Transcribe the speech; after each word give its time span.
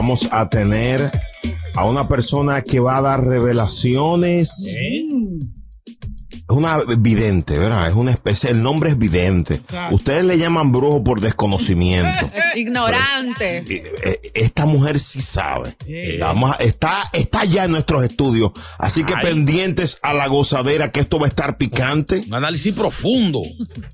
vamos 0.00 0.28
a 0.32 0.48
tener 0.48 1.10
a 1.74 1.84
una 1.84 2.08
persona 2.08 2.62
que 2.62 2.80
va 2.80 2.96
a 2.96 3.02
dar 3.02 3.22
revelaciones. 3.22 4.50
Es 6.32 6.56
una 6.56 6.78
vidente, 6.98 7.58
¿verdad? 7.58 7.88
Es 7.90 7.94
una 7.94 8.10
especie, 8.10 8.48
el 8.50 8.62
nombre 8.62 8.90
es 8.90 8.98
vidente. 8.98 9.60
Ustedes 9.92 10.24
le 10.24 10.38
llaman 10.38 10.72
brujo 10.72 11.04
por 11.04 11.20
desconocimiento. 11.20 12.30
Ignorantes. 12.56 13.70
Eh, 13.70 13.92
eh, 14.02 14.20
Esta 14.34 14.64
mujer 14.66 14.98
sí 14.98 15.20
sabe. 15.20 15.76
Vamos 16.18 16.52
a- 16.52 16.54
está, 16.64 16.94
está 17.12 17.44
ya 17.44 17.66
en 17.66 17.72
nuestros 17.72 18.02
estudios. 18.02 18.52
Así 18.78 19.04
que 19.04 19.12
Ay. 19.14 19.26
pendientes 19.26 19.98
a 20.02 20.14
la 20.14 20.26
gozadera 20.28 20.90
que 20.90 21.00
esto 21.00 21.18
va 21.20 21.26
a 21.26 21.28
estar 21.28 21.56
picante. 21.58 22.24
Un 22.26 22.34
análisis 22.34 22.72
profundo. 22.74 23.42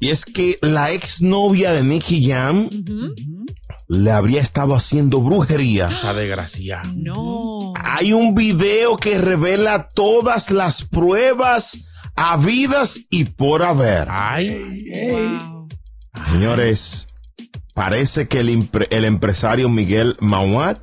Y 0.00 0.08
es 0.10 0.24
que 0.24 0.56
la 0.62 0.92
exnovia 0.92 1.72
de 1.72 1.82
Nicky 1.82 2.26
Jam 2.30 2.70
le 3.88 4.10
habría 4.10 4.40
estado 4.40 4.74
haciendo 4.74 5.20
brujería. 5.20 5.88
Esa 5.90 6.12
desgracia. 6.14 6.82
No. 6.96 7.72
Hay 7.82 8.12
un 8.12 8.34
video 8.34 8.96
que 8.96 9.18
revela 9.18 9.88
todas 9.90 10.50
las 10.50 10.82
pruebas 10.82 11.78
habidas 12.16 12.98
y 13.10 13.24
por 13.26 13.62
haber. 13.62 14.08
Ay. 14.10 14.86
Wow. 15.10 15.68
Señores, 16.32 17.08
parece 17.74 18.26
que 18.26 18.40
el, 18.40 18.48
impre- 18.48 18.88
el 18.90 19.04
empresario 19.04 19.68
Miguel 19.68 20.16
Mauat, 20.20 20.80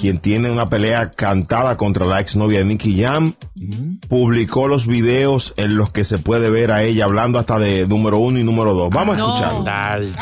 quien 0.00 0.18
tiene 0.20 0.50
una 0.50 0.70
pelea 0.70 1.10
cantada 1.10 1.76
contra 1.76 2.06
la 2.06 2.20
exnovia 2.20 2.60
de 2.60 2.64
Nicky 2.64 3.02
Jam, 3.02 3.34
publicó 4.08 4.68
los 4.68 4.86
videos 4.86 5.52
en 5.58 5.76
los 5.76 5.90
que 5.92 6.04
se 6.06 6.18
puede 6.18 6.48
ver 6.48 6.72
a 6.72 6.82
ella 6.82 7.04
hablando 7.04 7.38
hasta 7.38 7.58
de 7.58 7.86
número 7.86 8.18
uno 8.18 8.38
y 8.38 8.44
número 8.44 8.72
dos. 8.72 8.88
Vamos 8.90 9.16
a 9.16 9.18
escuchar. 9.18 9.64
Dale. 9.64 10.12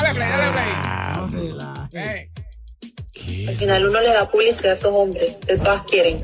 Al 3.49 3.57
final 3.57 3.89
uno 3.89 4.01
le 4.01 4.09
da 4.09 4.31
publicidad 4.31 4.73
a 4.73 4.75
esos 4.75 4.93
hombres, 4.93 5.41
de 5.41 5.57
todas 5.57 5.83
quieren. 5.85 6.23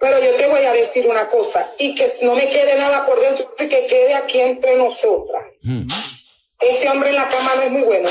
Pero 0.00 0.18
yo 0.18 0.34
te 0.36 0.48
voy 0.48 0.62
a 0.62 0.72
decir 0.72 1.06
una 1.06 1.28
cosa, 1.28 1.66
y 1.78 1.94
que 1.94 2.06
no 2.22 2.34
me 2.34 2.48
quede 2.48 2.78
nada 2.78 3.04
por 3.04 3.20
dentro, 3.20 3.54
y 3.58 3.68
que 3.68 3.86
quede 3.86 4.14
aquí 4.14 4.40
entre 4.40 4.78
nosotras. 4.78 5.44
Este 6.58 6.88
hombre 6.88 7.10
en 7.10 7.16
la 7.16 7.28
cama 7.28 7.54
no 7.56 7.62
es 7.62 7.70
muy 7.70 7.82
bueno. 7.82 8.08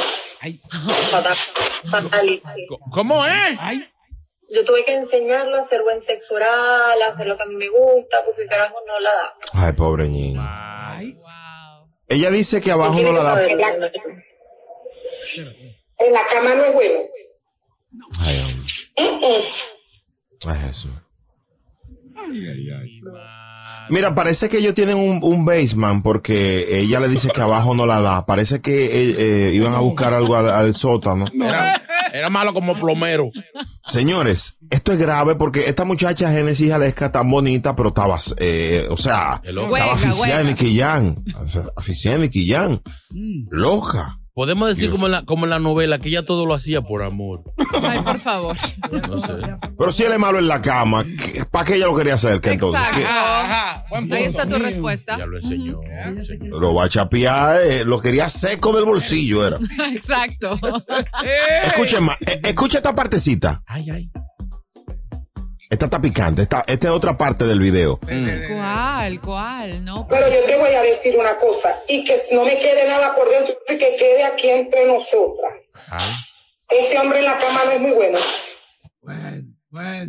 Fatal, 1.09 1.35
fatal. 1.89 2.41
¿Cómo 2.91 3.25
es? 3.25 3.57
Yo 4.51 4.65
tuve 4.65 4.83
que 4.85 4.95
enseñarlo 4.95 5.57
a 5.57 5.61
hacer 5.61 5.83
buen 5.83 6.01
sexo 6.01 6.33
oral, 6.35 7.01
a 7.01 7.07
hacer 7.07 7.27
lo 7.27 7.37
que 7.37 7.43
a 7.43 7.45
mí 7.45 7.55
me 7.55 7.69
gusta, 7.69 8.23
porque 8.25 8.47
carajo 8.47 8.75
no 8.87 8.99
la 8.99 9.11
da. 9.11 9.33
Ay, 9.53 9.73
pobre 9.73 10.09
niño. 10.09 10.41
Wow. 10.41 11.48
Ella 12.09 12.31
dice 12.31 12.59
que 12.59 12.71
abajo 12.71 12.99
no 12.99 13.11
la 13.11 13.23
da. 13.23 13.45
En 13.45 13.57
la, 13.57 13.69
en 15.99 16.13
la 16.13 16.25
cama 16.25 16.55
no 16.55 16.65
es 16.65 16.73
bueno. 16.73 16.99
Ay, 18.21 18.39
hombre. 18.39 19.43
Ay, 20.45 20.57
Jesús. 20.67 20.91
Mira, 23.89 24.13
parece 24.15 24.49
que 24.49 24.57
ellos 24.57 24.73
tienen 24.73 24.97
un, 24.97 25.19
un 25.23 25.45
basement 25.45 26.03
porque 26.03 26.79
ella 26.79 26.99
le 26.99 27.07
dice 27.07 27.29
que 27.33 27.41
abajo 27.41 27.73
no 27.73 27.85
la 27.85 28.01
da. 28.01 28.25
Parece 28.25 28.61
que 28.61 28.85
eh, 28.85 29.15
eh, 29.17 29.51
iban 29.53 29.73
a 29.73 29.79
buscar 29.79 30.13
algo 30.13 30.35
al, 30.35 30.49
al 30.49 30.75
sótano. 30.75 31.25
Era, 31.33 31.81
era 32.13 32.29
malo 32.29 32.53
como 32.53 32.75
plomero. 32.75 33.29
Señores, 33.85 34.57
esto 34.69 34.91
es 34.93 34.99
grave 34.99 35.35
porque 35.35 35.65
esta 35.67 35.85
muchacha 35.85 36.31
Genesis 36.31 36.71
Aleska 36.71 37.11
tan 37.11 37.29
bonita, 37.29 37.75
pero 37.75 37.89
estaba, 37.89 38.19
eh, 38.37 38.87
o 38.89 38.97
sea, 38.97 39.41
estaba 39.43 39.93
aficiada. 39.93 40.43
Nicky 40.43 40.77
Jam. 40.77 41.15
Aficiada 41.75 42.17
de 42.17 42.23
Nicky 42.23 42.49
Jam. 42.49 42.79
Loca. 43.49 44.19
Podemos 44.39 44.69
decir 44.69 44.83
Dios. 44.83 44.93
como 44.93 45.07
en, 45.07 45.11
la, 45.11 45.23
como 45.23 45.45
la 45.47 45.59
novela 45.59 45.99
que 45.99 46.07
ella 46.07 46.23
todo 46.23 46.45
lo 46.45 46.53
hacía 46.53 46.81
por 46.81 47.03
amor. 47.03 47.43
Ay, 47.83 47.99
por 47.99 48.21
favor. 48.21 48.55
No 48.89 49.17
sé. 49.19 49.33
Pero 49.77 49.91
si 49.91 50.03
él 50.03 50.13
es 50.13 50.17
malo 50.17 50.39
en 50.39 50.47
la 50.47 50.61
cama, 50.61 51.05
¿para 51.51 51.65
qué 51.65 51.75
ella 51.75 51.87
lo 51.87 51.97
quería 51.97 52.13
hacer? 52.13 52.39
¿Qué 52.39 52.53
entonces? 52.53 52.81
Exacto. 52.95 54.15
Ahí 54.15 54.23
está 54.23 54.47
tu 54.47 54.55
respuesta. 54.55 55.17
Ya 55.17 55.25
lo 55.25 55.39
enseñó. 55.39 55.81
¿Qué? 55.81 56.37
Lo 56.47 56.73
va 56.73 56.85
a 56.85 56.89
chapear, 56.89 57.63
eh, 57.63 57.83
lo 57.83 57.99
quería 57.99 58.29
seco 58.29 58.71
del 58.71 58.85
bolsillo, 58.85 59.45
era. 59.45 59.57
Exacto. 59.93 60.57
Escuchen 61.65 62.05
más, 62.05 62.15
eh, 62.21 62.39
escucha 62.45 62.77
esta 62.77 62.95
partecita. 62.95 63.61
Ay, 63.67 63.89
ay. 63.89 64.09
Esta 65.69 65.85
está 65.85 66.01
picante, 66.01 66.41
esta, 66.41 66.63
esta 66.65 66.87
es 66.87 66.93
otra 66.93 67.15
parte 67.15 67.43
del 67.43 67.59
video. 67.59 67.99
¿Cuál? 67.99 69.21
¿Cuál? 69.21 69.85
No. 69.85 70.07
Pero 70.09 70.27
yo 70.27 70.43
te 70.47 70.57
voy 70.57 70.73
a 70.73 70.81
decir 70.81 71.15
una 71.15 71.37
cosa, 71.37 71.69
y 71.87 72.03
que 72.03 72.15
no 72.31 72.43
me 72.43 72.57
quede 72.57 72.87
nada 72.87 73.13
por 73.13 73.29
dentro, 73.29 73.53
y 73.67 73.77
que 73.77 73.95
quede 73.95 74.23
aquí 74.23 74.49
entre 74.49 74.87
nosotras. 74.87 75.53
Este 76.67 76.97
hombre 76.97 77.19
en 77.19 77.25
la 77.25 77.37
cama 77.37 77.65
no 77.65 77.71
es 77.71 77.81
muy 77.81 77.91
bueno. 77.91 78.17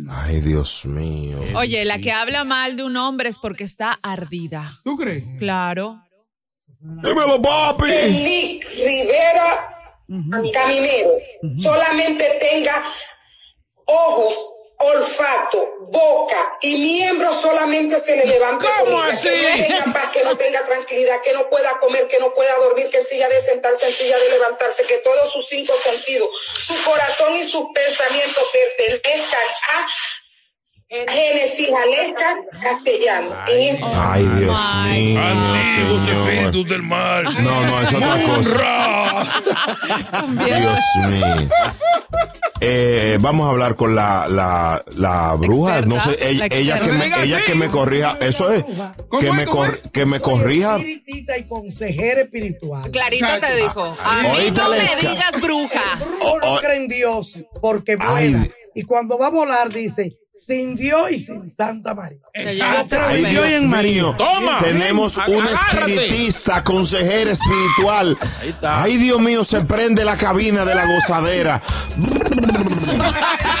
Ay, 0.09 0.41
Dios 0.41 0.83
mío. 0.85 1.37
Oye, 1.55 1.85
la 1.85 1.99
que 1.99 2.11
habla 2.11 2.43
mal 2.43 2.75
de 2.75 2.83
un 2.83 2.97
hombre 2.97 3.29
es 3.29 3.37
porque 3.37 3.63
está 3.63 3.99
ardida. 4.01 4.79
¿Tú 4.83 4.97
crees? 4.97 5.23
Claro. 5.37 6.01
Dímelo, 6.79 7.39
papi. 7.39 7.85
Lick 7.85 8.65
Rivera 8.83 9.77
Caminero 10.51 11.11
solamente 11.55 12.25
tenga 12.39 12.83
ojos 13.85 14.33
olfato, 14.81 15.75
boca 15.81 16.57
y 16.61 16.77
miembros 16.77 17.39
solamente 17.39 17.99
se 17.99 18.15
le 18.15 18.25
levanta 18.25 18.65
¿Cómo 18.79 18.97
comida, 18.97 19.13
así? 19.13 19.29
que 19.29 19.41
no 19.41 19.67
tenga 19.67 19.93
paz, 19.93 20.09
que 20.09 20.23
no 20.23 20.37
tenga 20.37 20.65
tranquilidad, 20.65 21.21
que 21.21 21.33
no 21.33 21.49
pueda 21.49 21.77
comer, 21.77 22.07
que 22.07 22.19
no 22.19 22.33
pueda 22.33 22.55
dormir, 22.57 22.89
que 22.89 22.97
en 22.97 23.03
silla 23.03 23.29
de 23.29 23.39
sentarse, 23.39 23.87
en 23.87 23.93
silla 23.93 24.17
de 24.17 24.29
levantarse, 24.29 24.83
que 24.83 24.97
todos 24.99 25.31
sus 25.31 25.47
cinco 25.47 25.73
sentidos, 25.77 26.29
su 26.57 26.83
corazón 26.83 27.35
y 27.35 27.43
sus 27.43 27.67
pensamientos 27.73 28.43
pertenezcan 28.51 29.47
a 29.73 29.87
Génesis 30.91 31.69
Alesca 31.69 32.35
Castellano. 32.61 33.29
En 33.47 33.75
este- 33.75 33.83
Ay, 33.95 34.23
Dios 34.37 34.75
mío. 34.83 35.21
Antiguos 35.21 36.07
espíritus 36.07 36.67
del 36.69 36.83
mal. 36.83 37.23
No, 37.43 37.65
no, 37.65 37.81
es 37.81 37.93
otra 37.93 38.23
cosa. 38.23 39.23
Dios 40.45 40.79
mío. 41.09 41.49
Eh, 42.59 43.17
vamos 43.21 43.47
a 43.47 43.51
hablar 43.51 43.75
con 43.77 43.95
la, 43.95 44.27
la, 44.27 44.83
la 44.97 45.33
bruja. 45.35 45.79
Experta, 45.79 45.95
no 45.95 46.11
sé, 46.11 46.29
ella, 46.29 46.47
la 46.49 46.55
ella 46.57 46.79
que 46.81 46.91
me, 46.91 47.23
ella 47.23 47.41
que 47.45 47.55
me 47.55 47.69
corrija. 47.69 48.17
Eso 48.19 48.51
es. 48.51 48.63
¿Cómo 49.07 49.19
Que 49.21 49.27
es, 49.27 49.33
me, 49.33 49.45
cor- 49.47 49.81
que 49.93 50.05
me 50.05 50.19
corrija. 50.19 50.75
Espiritista 50.75 51.37
y 51.37 51.47
consejera 51.47 52.21
espiritual. 52.21 52.91
Clarito 52.91 53.27
te 53.39 53.55
dijo. 53.55 53.97
A 54.03 54.21
mí 54.23 54.51
no 54.53 54.69
me 54.69 54.79
digas 55.09 55.41
bruja. 55.41 55.81
Brujo 55.99 56.39
no 56.41 56.57
cree 56.57 56.75
en 56.75 56.87
Dios 56.89 57.39
porque 57.61 57.95
Ay. 57.97 58.33
vuela. 58.33 58.47
Y 58.75 58.83
cuando 58.83 59.17
va 59.17 59.27
a 59.27 59.31
volar 59.31 59.69
dice, 59.69 60.17
sin 60.45 60.75
Dios 60.75 61.11
y 61.11 61.19
sin 61.19 61.49
Santa 61.49 61.93
María. 61.93 62.19
Exacto. 62.33 62.97
Dios 63.15 63.49
y 63.49 63.53
en 63.53 63.69
María. 63.69 63.91
mío. 63.91 64.15
Toma. 64.17 64.59
Tenemos 64.59 65.17
un 65.17 65.45
espiritista, 65.47 66.63
consejera 66.63 67.31
espiritual. 67.31 68.17
Ahí 68.41 68.49
está. 68.49 68.83
Ay, 68.83 68.97
Dios 68.97 69.19
mío, 69.19 69.43
se 69.43 69.61
prende 69.61 70.03
la 70.05 70.17
cabina 70.17 70.65
de 70.65 70.75
la 70.75 70.85
gozadera. 70.85 71.61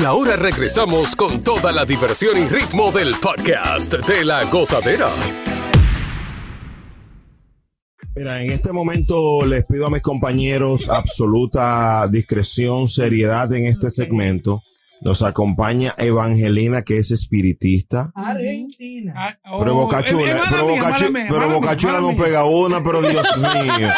Y 0.00 0.04
ahora 0.04 0.34
regresamos 0.36 1.14
con 1.14 1.42
toda 1.42 1.72
la 1.72 1.84
diversión 1.84 2.38
y 2.38 2.46
ritmo 2.46 2.90
del 2.90 3.16
podcast 3.20 3.92
de 4.06 4.24
la 4.24 4.44
gozadera. 4.44 5.08
Mira, 8.16 8.42
en 8.42 8.50
este 8.50 8.72
momento 8.72 9.44
les 9.44 9.66
pido 9.66 9.88
a 9.88 9.90
mis 9.90 10.00
compañeros 10.00 10.88
absoluta 10.88 12.08
discreción, 12.10 12.88
seriedad 12.88 13.52
en 13.52 13.66
este 13.66 13.90
segmento. 13.90 14.62
Nos 15.02 15.22
acompaña 15.22 15.94
Evangelina, 15.98 16.80
que 16.80 16.96
es 16.96 17.10
espiritista. 17.10 18.10
Argentina. 18.14 19.38
Pero 19.58 19.74
Bocachula, 19.74 20.44
pero 20.48 20.66
Bocachula, 20.66 21.26
pero 21.28 21.48
Bocachula 21.50 22.00
no 22.00 22.16
pega 22.16 22.44
una, 22.44 22.82
pero 22.82 23.02
Dios 23.02 23.26
mío. 23.36 23.88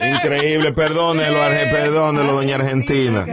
Increíble, 0.16 0.72
perdónelo, 0.72 1.38
perdónelo, 1.70 2.32
doña 2.32 2.54
Argentina. 2.54 3.26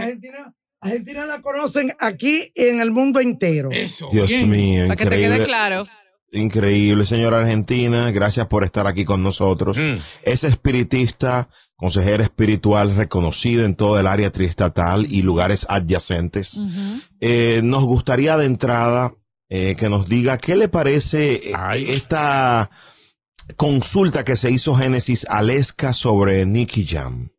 Argentina, 0.82 1.26
la 1.26 1.42
conocen 1.42 1.92
aquí 2.00 2.52
y 2.56 2.66
en 2.66 2.82
el 2.82 2.92
mundo 2.92 3.20
entero. 3.20 3.70
Dios 3.70 4.32
mío, 4.48 4.88
Para 4.88 4.96
que 4.98 5.04
te 5.06 5.10
quede 5.12 5.24
increíble. 5.26 5.46
claro. 5.46 5.88
Increíble, 6.34 7.06
señora 7.06 7.42
Argentina. 7.42 8.10
Gracias 8.12 8.48
por 8.48 8.64
estar 8.64 8.88
aquí 8.88 9.04
con 9.06 9.22
nosotros. 9.22 9.78
Es 10.24 10.44
espiritista, 10.46 11.50
consejera 11.76 12.24
espiritual 12.24 12.96
reconocida 12.96 13.66
en 13.66 13.76
todo 13.76 14.00
el 14.00 14.08
área 14.08 14.32
triestatal 14.32 15.06
y 15.10 15.24
lugares 15.24 15.66
adyacentes. 15.70 16.60
Eh, 17.20 17.60
nos 17.64 17.84
gustaría 17.84 18.38
de 18.38 18.46
entrada 18.46 19.14
eh, 19.50 19.76
que 19.78 19.90
nos 19.90 20.08
diga 20.08 20.38
qué 20.38 20.56
le 20.56 20.70
parece 20.70 21.34
eh, 21.52 21.54
esta 21.90 22.72
consulta 23.58 24.24
que 24.24 24.38
se 24.38 24.52
hizo 24.52 24.74
Génesis 24.74 25.26
Alesca 25.30 25.92
sobre 25.94 26.46
Nicky 26.46 26.86
Jam. 26.88 27.30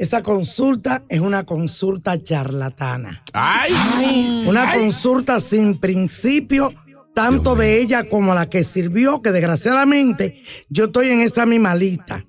Esa 0.00 0.22
consulta 0.22 1.04
es 1.10 1.20
una 1.20 1.44
consulta 1.44 2.22
charlatana. 2.22 3.22
¡Ay! 3.34 4.46
Una 4.48 4.72
consulta 4.72 5.40
sin 5.40 5.78
principio, 5.78 6.72
tanto 7.14 7.54
de 7.54 7.82
ella 7.82 8.08
como 8.08 8.34
la 8.34 8.48
que 8.48 8.64
sirvió, 8.64 9.20
que 9.20 9.30
desgraciadamente 9.30 10.42
yo 10.70 10.86
estoy 10.86 11.08
en 11.08 11.20
esa 11.20 11.44
misma 11.44 11.74
lista. 11.74 12.24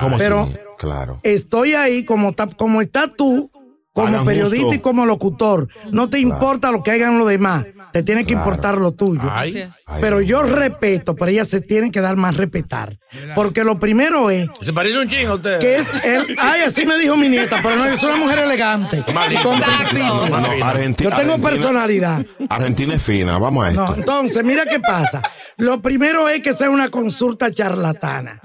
¿Cómo 0.00 0.16
Pero 0.16 0.44
así? 0.44 0.54
Claro. 0.78 1.20
estoy 1.22 1.74
ahí 1.74 2.06
como, 2.06 2.34
como 2.56 2.80
estás 2.80 3.10
tú, 3.18 3.50
como 3.92 4.08
Hagan 4.08 4.24
periodista 4.24 4.66
justo. 4.66 4.78
y 4.78 4.82
como 4.82 5.04
locutor. 5.06 5.68
No 5.90 6.08
te 6.08 6.18
importa 6.20 6.70
lo 6.70 6.82
que 6.82 6.92
hagan 6.92 7.18
los 7.18 7.28
demás, 7.28 7.66
te 7.92 8.02
tiene 8.04 8.22
que 8.24 8.34
Claro. 8.34 8.48
importar 8.48 8.78
lo 8.78 8.92
tuyo. 8.92 9.28
Ay. 9.32 9.68
Pero 10.00 10.20
yo 10.20 10.42
respeto, 10.44 11.16
pero 11.16 11.30
ella 11.30 11.44
se 11.44 11.60
tiene 11.60 11.90
que 11.90 12.00
dar 12.00 12.16
más 12.16 12.36
respetar. 12.36 12.98
Porque 13.34 13.64
lo 13.64 13.78
primero 13.80 14.30
es 14.30 14.48
Se 14.60 14.72
parece 14.72 14.98
un 15.00 15.08
chingo 15.08 15.32
a 15.32 15.34
usted. 15.34 15.58
que 15.58 15.76
es 15.76 15.88
el. 16.04 16.36
Ay, 16.38 16.60
así 16.66 16.86
me 16.86 16.96
dijo 16.98 17.16
mi 17.16 17.28
nieta, 17.28 17.60
pero 17.62 17.74
no, 17.76 17.88
yo 17.88 17.96
soy 17.96 18.10
una 18.10 18.24
mujer 18.24 18.38
elegante. 18.38 19.02
Con. 19.02 19.14
No, 19.14 19.28
Yo 19.30 19.40
tengo 19.40 20.64
Argentina- 20.64 21.38
personalidad. 21.38 22.24
Argentina 22.48 22.94
es 22.94 23.02
fina, 23.02 23.38
vamos 23.38 23.64
a 23.66 23.68
esto. 23.70 23.86
No, 23.88 23.94
entonces, 23.94 24.44
mira 24.44 24.64
qué 24.66 24.78
pasa. 24.80 25.22
Lo 25.56 25.82
primero 25.82 26.28
es 26.28 26.40
que 26.40 26.52
sea 26.54 26.70
una 26.70 26.88
consulta 26.90 27.52
charlatana. 27.52 28.40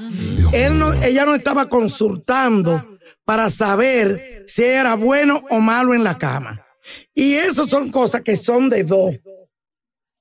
Él 0.52 0.78
no, 0.80 0.92
ella 0.94 1.26
no 1.26 1.36
estaba 1.36 1.70
consultando 1.70 2.95
para 3.26 3.50
saber 3.50 4.44
si 4.48 4.64
era 4.64 4.96
bueno 4.96 5.42
o 5.50 5.60
malo 5.60 5.94
en 5.94 6.04
la 6.04 6.18
cama. 6.18 6.62
Y 7.14 7.34
eso 7.34 7.68
son 7.68 7.92
cosas 7.92 8.22
que 8.22 8.38
son 8.38 8.70
de 8.70 8.84
dos. 8.84 9.16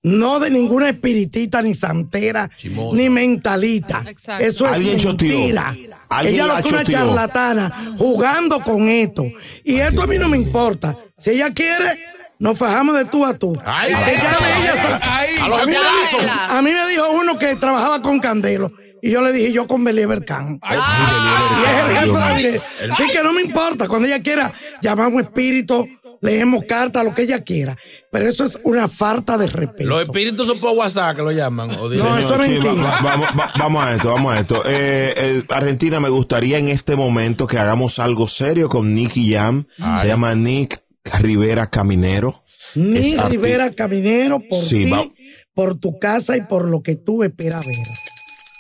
No 0.03 0.39
de 0.39 0.51
ninguna 0.51 0.91
espiritita, 0.91 1.63
ni 1.63 1.75
santera, 1.75 2.51
ni 2.93 3.09
mentalita. 3.09 4.03
Exacto. 4.07 4.45
Eso 4.45 4.67
es 4.67 4.79
mentira. 5.05 5.75
Ella 6.23 6.47
la 6.47 6.57
lo 6.59 6.63
que 6.63 6.69
una 6.69 6.85
charlatana 6.85 7.95
jugando 7.97 8.61
con 8.61 8.89
esto. 8.89 9.25
Y 9.65 9.77
esto 9.77 10.03
a 10.03 10.07
mí 10.07 10.19
no 10.19 10.29
me 10.29 10.37
importa. 10.37 10.95
Si 11.17 11.31
ella 11.31 11.55
quiere, 11.55 11.99
nos 12.39 12.59
fajamos 12.59 12.99
de 12.99 13.07
tú 13.07 13.25
a 13.25 13.33
tú. 13.39 13.57
Ay, 13.65 13.89
Que 13.93 13.97
ay, 13.97 14.17
llame 14.17 14.47
ay, 14.47 14.63
ella 14.63 14.73
ay, 14.73 14.79
sa- 14.79 15.01
ay, 15.19 15.37
a, 15.39 15.49
mí 15.49 15.73
me 15.73 15.79
pedazos. 15.79 16.21
dijo, 16.21 16.33
a 16.51 16.63
mí 16.63 16.71
me 16.71 16.87
dijo 16.91 17.11
uno 17.21 17.39
que 17.39 17.57
trabajaba 17.57 18.03
con 18.03 18.21
Candelo. 18.21 18.73
Y 19.07 19.11
yo 19.11 19.21
le 19.21 19.33
dije, 19.33 19.53
yo 19.53 19.67
con 19.67 19.85
Believer 19.85 20.25
Khan. 20.25 20.59
Y 20.63 20.75
es 20.75 21.83
el 21.83 21.97
jefe 21.97 22.07
de 22.07 22.13
la 22.13 22.33
vida. 22.35 22.63
Así 22.91 23.03
que 23.13 23.23
no 23.23 23.33
me 23.35 23.43
importa. 23.43 23.87
Cuando 23.87 24.07
ella 24.09 24.23
quiera, 24.23 24.51
llamamos 24.81 25.23
espíritu, 25.23 25.87
leemos 26.23 26.65
cartas, 26.67 27.05
lo 27.05 27.15
que 27.15 27.23
ella 27.23 27.43
quiera. 27.45 27.77
Pero 28.11 28.27
eso 28.27 28.45
es 28.45 28.59
una 28.65 28.89
falta 28.89 29.37
de 29.37 29.47
respeto. 29.49 29.91
Los 29.91 30.03
espíritus 30.05 30.47
son 30.49 30.59
por 30.59 30.75
WhatsApp 30.75 31.17
que 31.17 31.23
lo 31.23 31.33
llaman. 31.33 31.73
o 31.73 31.89
No, 31.91 31.93
eso 31.93 32.41
es 32.41 32.47
Sí, 32.49 32.57
va- 32.57 32.65
mentira. 32.65 32.73
va- 32.83 33.01
vamos, 33.03 33.29
va- 33.39 33.53
vamos 33.59 33.85
a 33.85 33.95
esto, 33.95 34.09
vamos 34.09 34.33
a 34.35 34.41
esto. 34.41 34.63
Eh, 34.65 35.15
eh, 35.17 35.43
Argentina, 35.51 36.01
me 36.01 36.09
gustaría 36.09 36.57
en 36.57 36.69
este 36.71 36.97
momento 36.97 37.47
que 37.47 37.59
hagamos 37.59 37.99
algo 37.99 38.27
serio 38.27 38.71
con 38.71 38.95
Nicky 38.95 39.35
Jam. 39.35 39.67
Se 40.01 40.07
llama 40.07 40.35
Nick 40.35 40.81
Rivera 41.21 41.69
Caminero. 41.69 42.43
Ni 42.75 42.99
Es 43.13 43.17
arti- 43.19 43.33
Rivera 43.33 43.71
Caminero 43.73 44.41
por 44.49 44.63
Sí, 44.63 44.85
ti, 44.85 44.91
va- 44.91 45.05
por 45.53 45.79
tu 45.79 45.99
casa 45.99 46.39
y 46.39 46.41
por 46.41 46.65
lo 46.69 46.83
que 46.83 46.97
tú 46.97 47.23
esperas 47.23 47.61
ver. 47.67 47.77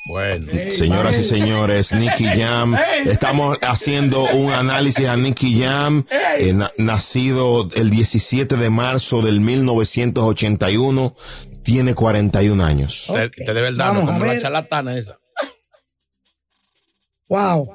Bueno. 0.06 0.46
Señoras 0.70 1.18
y 1.18 1.25
señores, 1.25 1.92
Nicky 1.92 2.25
Jam. 2.25 2.76
Estamos 3.06 3.58
haciendo 3.62 4.25
un 4.34 4.52
análisis 4.52 5.06
a 5.06 5.16
Nicky 5.16 5.61
Jam, 5.62 6.04
eh, 6.38 6.52
na- 6.52 6.73
nacido 6.76 7.68
el 7.75 7.88
17 7.90 8.56
de 8.56 8.70
marzo 8.70 9.23
del 9.23 9.40
1981. 9.40 11.14
Tiene 11.62 11.94
41 11.94 12.62
años. 12.62 13.08
Usted, 13.08 13.30
usted 13.38 13.54
de 13.54 13.61
verdad, 13.62 13.87
Vamos 13.88 14.04
no 14.04 14.12
como 14.12 14.25
la 14.26 14.38
charlatana 14.38 14.99
esa. 14.99 15.16
Wow. 17.28 17.70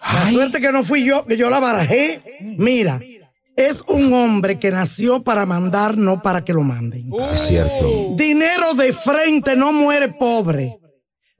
La 0.00 0.30
suerte 0.30 0.60
que 0.60 0.70
no 0.70 0.84
fui 0.84 1.04
yo, 1.04 1.26
que 1.26 1.36
yo 1.36 1.50
la 1.50 1.58
barajé. 1.58 2.22
Mira, 2.40 3.00
es 3.56 3.82
un 3.88 4.12
hombre 4.12 4.60
que 4.60 4.70
nació 4.70 5.22
para 5.22 5.44
mandar, 5.44 5.98
no 5.98 6.22
para 6.22 6.44
que 6.44 6.52
lo 6.52 6.62
manden. 6.62 7.10
Es 7.32 7.40
cierto. 7.48 8.14
Dinero 8.14 8.74
de 8.74 8.92
frente 8.92 9.56
no 9.56 9.72
muere 9.72 10.08
pobre. 10.08 10.76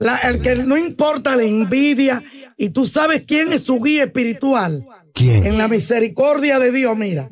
La- 0.01 0.17
el 0.19 0.41
que 0.41 0.57
no 0.57 0.77
importa 0.77 1.37
la 1.37 1.45
envidia. 1.45 2.23
Y 2.57 2.71
tú 2.71 2.85
sabes 2.87 3.23
quién 3.27 3.53
es 3.53 3.63
su 3.63 3.81
guía 3.81 4.05
espiritual. 4.05 4.85
¿Quién? 5.15 5.47
En 5.47 5.57
la 5.59 5.69
misericordia 5.69 6.59
de 6.59 6.73
Dios, 6.73 6.97
mira. 6.97 7.29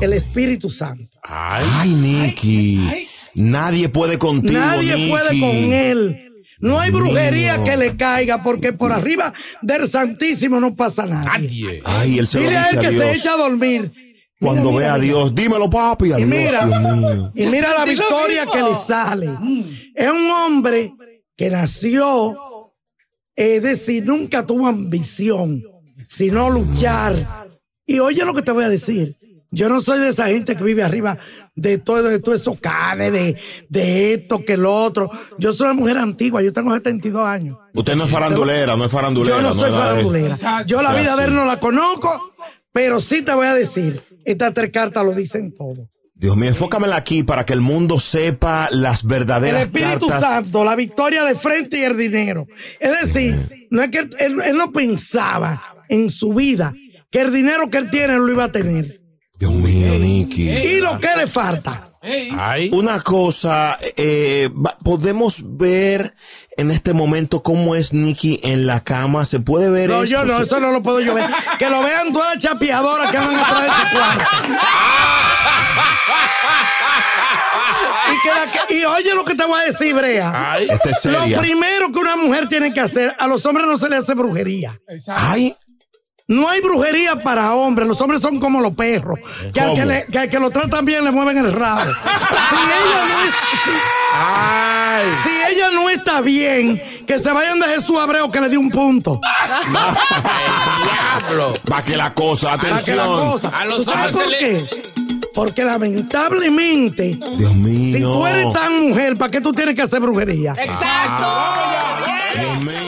El 0.00 0.12
Espíritu 0.12 0.68
Santo. 0.70 1.08
Ay, 1.22 1.90
Nicky. 1.94 3.08
Nadie 3.34 3.88
puede 3.88 4.18
contigo. 4.18 4.52
Nadie 4.52 5.08
puede 5.08 5.40
con 5.40 5.72
él. 5.72 6.24
No 6.60 6.78
hay 6.80 6.90
brujería 6.90 7.54
mío. 7.56 7.64
que 7.64 7.76
le 7.76 7.96
caiga 7.96 8.42
porque 8.42 8.72
por 8.72 8.92
arriba 8.92 9.32
del 9.62 9.86
Santísimo 9.88 10.58
no 10.60 10.74
pasa 10.74 11.06
nada. 11.06 11.30
Ay, 11.84 12.18
él 12.18 12.26
se 12.26 12.40
Dile 12.40 12.56
a 12.56 12.70
él 12.70 12.78
que 12.80 12.88
se 12.88 13.12
echa 13.14 13.34
a 13.34 13.36
dormir. 13.36 13.92
Cuando 14.40 14.70
Mira, 14.70 14.78
ve 14.80 14.86
a 14.88 14.92
mira, 14.98 15.04
Dios, 15.04 15.34
dímelo, 15.34 15.68
papi. 15.70 16.08
Y 16.08 16.12
Adiós, 16.12 16.28
mira, 16.28 16.66
Dios 16.66 16.96
mío. 16.98 17.32
y 17.34 17.46
mira 17.46 17.68
la 17.76 17.84
victoria 17.84 18.46
que 18.52 18.62
le 18.62 18.74
sale. 18.86 19.28
Es 19.94 20.08
un 20.10 20.30
hombre 20.30 20.92
que 21.38 21.48
nació, 21.50 22.36
es 23.36 23.62
decir, 23.62 24.04
nunca 24.04 24.44
tuvo 24.44 24.66
ambición, 24.66 25.62
sino 26.08 26.50
luchar. 26.50 27.14
Y 27.86 28.00
oye 28.00 28.24
lo 28.24 28.34
que 28.34 28.42
te 28.42 28.52
voy 28.52 28.64
a 28.64 28.68
decir. 28.68 29.14
Yo 29.50 29.70
no 29.70 29.80
soy 29.80 29.98
de 30.00 30.10
esa 30.10 30.26
gente 30.26 30.56
que 30.56 30.62
vive 30.62 30.82
arriba 30.82 31.16
de 31.54 31.78
todo, 31.78 32.02
de 32.02 32.18
todo 32.18 32.34
eso 32.34 32.54
canes, 32.60 33.10
de, 33.12 33.34
de 33.70 34.12
esto, 34.12 34.44
que 34.44 34.58
lo 34.58 34.74
otro. 34.74 35.10
Yo 35.38 35.54
soy 35.54 35.66
una 35.68 35.74
mujer 35.74 35.96
antigua, 35.96 36.42
yo 36.42 36.52
tengo 36.52 36.74
72 36.74 37.26
años. 37.26 37.56
Usted 37.72 37.96
no 37.96 38.04
es 38.04 38.10
farandulera, 38.10 38.76
no 38.76 38.84
es 38.84 38.92
farandulera. 38.92 39.36
Yo 39.36 39.42
no 39.42 39.52
soy 39.54 39.70
de- 39.70 39.78
farandulera. 39.78 40.66
Yo 40.66 40.82
la 40.82 40.92
vida 40.94 41.16
de 41.16 41.24
él 41.24 41.34
no 41.34 41.46
la 41.46 41.58
conozco, 41.58 42.20
pero 42.72 43.00
sí 43.00 43.22
te 43.22 43.32
voy 43.32 43.46
a 43.46 43.54
decir, 43.54 43.98
estas 44.26 44.52
tres 44.52 44.70
cartas 44.70 45.02
lo 45.02 45.14
dicen 45.14 45.54
todo. 45.54 45.88
Dios 46.18 46.36
mío, 46.36 46.48
enfócamela 46.48 46.96
aquí 46.96 47.22
para 47.22 47.46
que 47.46 47.52
el 47.52 47.60
mundo 47.60 48.00
sepa 48.00 48.68
las 48.72 49.02
El 49.02 49.08
verdaderas 49.08 49.62
Espíritu 49.62 50.08
cartas. 50.08 50.20
Santo, 50.30 50.64
la 50.64 50.74
victoria 50.74 51.24
de 51.24 51.36
frente 51.36 51.78
y 51.78 51.84
el 51.84 51.96
dinero. 51.96 52.46
Es 52.80 53.00
decir, 53.02 53.68
no 53.70 53.82
es 53.82 53.90
que 53.90 53.98
él- 54.00 54.40
él 54.44 54.56
no 54.56 54.72
pensaba 54.72 55.62
en 55.88 56.10
su 56.10 56.34
vida 56.34 56.72
que 57.10 57.20
el 57.20 57.32
dinero 57.32 57.70
que 57.70 57.78
él 57.78 57.88
tiene 57.90 58.18
lo 58.18 58.30
iba 58.32 58.44
a 58.44 58.52
tener. 58.52 59.00
Dios 59.38 59.52
mío, 59.52 59.96
Nicky. 59.98 60.48
Y 60.50 60.80
lo 60.80 60.98
que 60.98 61.06
le 61.16 61.28
falta. 61.28 61.87
Una 62.72 63.00
cosa, 63.00 63.76
eh, 63.96 64.48
podemos 64.84 65.42
ver 65.56 66.14
en 66.56 66.70
este 66.70 66.92
momento 66.92 67.42
cómo 67.42 67.74
es 67.74 67.92
Nicky 67.92 68.40
en 68.44 68.66
la 68.66 68.84
cama. 68.84 69.24
¿Se 69.24 69.40
puede 69.40 69.68
ver 69.70 69.90
No, 69.90 70.02
esto? 70.04 70.06
yo 70.06 70.24
no, 70.24 70.40
eso 70.40 70.60
no 70.60 70.70
lo 70.70 70.82
puedo 70.82 71.00
yo 71.00 71.14
ver. 71.14 71.28
Que 71.58 71.68
lo 71.68 71.82
vean 71.82 72.12
todas 72.12 72.34
las 72.36 72.44
chapeadoras 72.44 73.10
que 73.10 73.16
andan 73.18 73.36
atrás 73.36 73.62
de 73.62 73.68
su 73.68 73.96
cuarto. 73.96 74.24
Y, 78.10 78.20
que 78.22 78.28
la 78.34 78.50
que- 78.66 78.74
y 78.74 78.84
oye 78.84 79.14
lo 79.14 79.24
que 79.24 79.34
te 79.34 79.44
voy 79.44 79.60
a 79.60 79.64
decir, 79.66 79.94
Brea. 79.94 80.30
Es 80.84 81.04
Lo 81.04 81.40
primero 81.40 81.92
que 81.92 81.98
una 81.98 82.16
mujer 82.16 82.48
tiene 82.48 82.72
que 82.72 82.80
hacer, 82.80 83.14
a 83.18 83.26
los 83.26 83.44
hombres 83.44 83.66
no 83.66 83.76
se 83.78 83.88
les 83.88 84.00
hace 84.04 84.14
brujería. 84.14 84.80
Ay, 85.08 85.56
No 86.30 86.46
hay 86.48 86.60
brujería 86.60 87.16
para 87.16 87.54
hombres, 87.54 87.88
los 87.88 87.98
hombres 88.02 88.20
son 88.20 88.38
como 88.38 88.60
los 88.60 88.76
perros, 88.76 89.18
que 89.54 89.60
al 89.60 89.70
que, 89.74 89.80
¿Cómo? 89.80 89.84
le- 89.92 90.04
que 90.12 90.18
al 90.18 90.28
que 90.28 90.38
lo 90.38 90.50
tratan 90.50 90.84
bien 90.84 91.02
le 91.02 91.10
mueven 91.10 91.38
el 91.38 91.52
rabo. 91.52 91.90
Si 92.50 92.56
ella 92.56 93.04
no, 93.08 93.18
es- 93.24 93.34
si- 93.64 95.28
si 95.28 95.54
ella 95.54 95.70
no 95.72 95.88
está 95.88 96.20
bien, 96.20 96.80
que 97.06 97.18
se 97.18 97.32
vayan 97.32 97.58
de 97.60 97.66
Jesús 97.68 97.98
Abreu 97.98 98.30
que 98.30 98.40
le 98.42 98.48
dé 98.50 98.58
un 98.58 98.68
punto. 98.70 99.20
Diablo. 101.26 101.52
para 101.66 101.82
que 101.82 101.96
la 101.96 102.12
cosa, 102.12 102.50
Para 102.56 102.62
que 102.82 102.92
atención. 102.92 102.98
la 102.98 103.04
cosa. 103.06 103.48
A 103.48 103.64
los 103.64 103.76
¿Tú 103.78 103.84
sabes 103.84 104.12
por 104.12 104.28
qué? 104.28 104.66
Porque 105.34 105.64
lamentablemente, 105.64 107.18
Dios 107.38 107.54
mío. 107.54 107.96
si 107.96 108.02
tú 108.02 108.26
eres 108.26 108.52
tan 108.52 108.88
mujer, 108.88 109.16
¿para 109.16 109.30
qué 109.30 109.40
tú 109.40 109.52
tienes 109.52 109.74
que 109.74 109.82
hacer 109.82 110.00
brujería? 110.00 110.54
Dios 112.34 112.60
mío. 112.62 112.87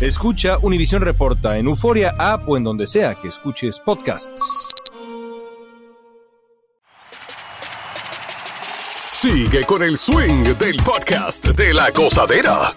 Escucha 0.00 0.56
Univisión 0.62 1.02
Reporta 1.02 1.58
en 1.58 1.66
Euforia 1.66 2.14
App 2.18 2.48
o 2.48 2.56
en 2.56 2.64
donde 2.64 2.86
sea 2.86 3.16
que 3.16 3.28
escuches 3.28 3.80
podcasts. 3.80 4.72
Sigue 9.12 9.64
con 9.64 9.82
el 9.82 9.98
swing 9.98 10.44
del 10.58 10.76
podcast 10.76 11.44
de 11.48 11.74
la 11.74 11.90
gozadera. 11.90 12.72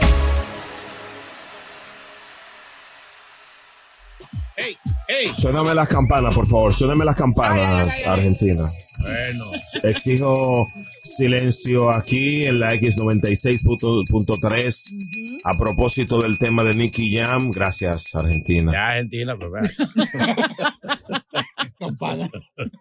Suéname 5.40 5.74
las 5.74 5.88
campanas, 5.88 6.36
por 6.36 6.46
favor. 6.46 6.74
Suéname 6.74 7.06
las 7.06 7.16
campanas, 7.16 8.06
Argentina. 8.06 8.64
Bueno. 8.64 9.63
Exijo 9.84 10.68
silencio 11.02 11.92
aquí 11.92 12.46
en 12.46 12.60
la 12.60 12.74
X96.3 12.74 15.46
a 15.46 15.58
propósito 15.58 16.22
del 16.22 16.38
tema 16.38 16.64
de 16.64 16.76
Nicky 16.76 17.12
Jam. 17.14 17.50
Gracias, 17.52 18.14
Argentina. 18.16 18.72
Ya, 18.72 18.88
Argentina, 18.90 19.36
pues 19.38 19.52
vea. 19.52 19.64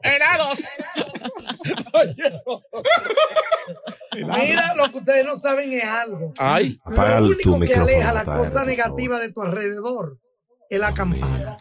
¡Helados! 0.03 0.63
Mira, 4.15 4.75
lo 4.77 4.91
que 4.91 4.99
ustedes 4.99 5.25
no 5.25 5.37
saben 5.37 5.73
es 5.73 5.85
algo. 5.85 6.35
Ay. 6.39 6.79
Lo 6.87 7.27
único 7.27 7.61
que 7.61 7.75
aleja 7.75 8.13
la 8.13 8.25
cosa 8.25 8.65
negativa 8.65 9.19
de 9.19 9.33
tu 9.33 9.43
alrededor 9.43 10.19
es 10.69 10.79
la 10.79 10.95
campana. 10.95 11.59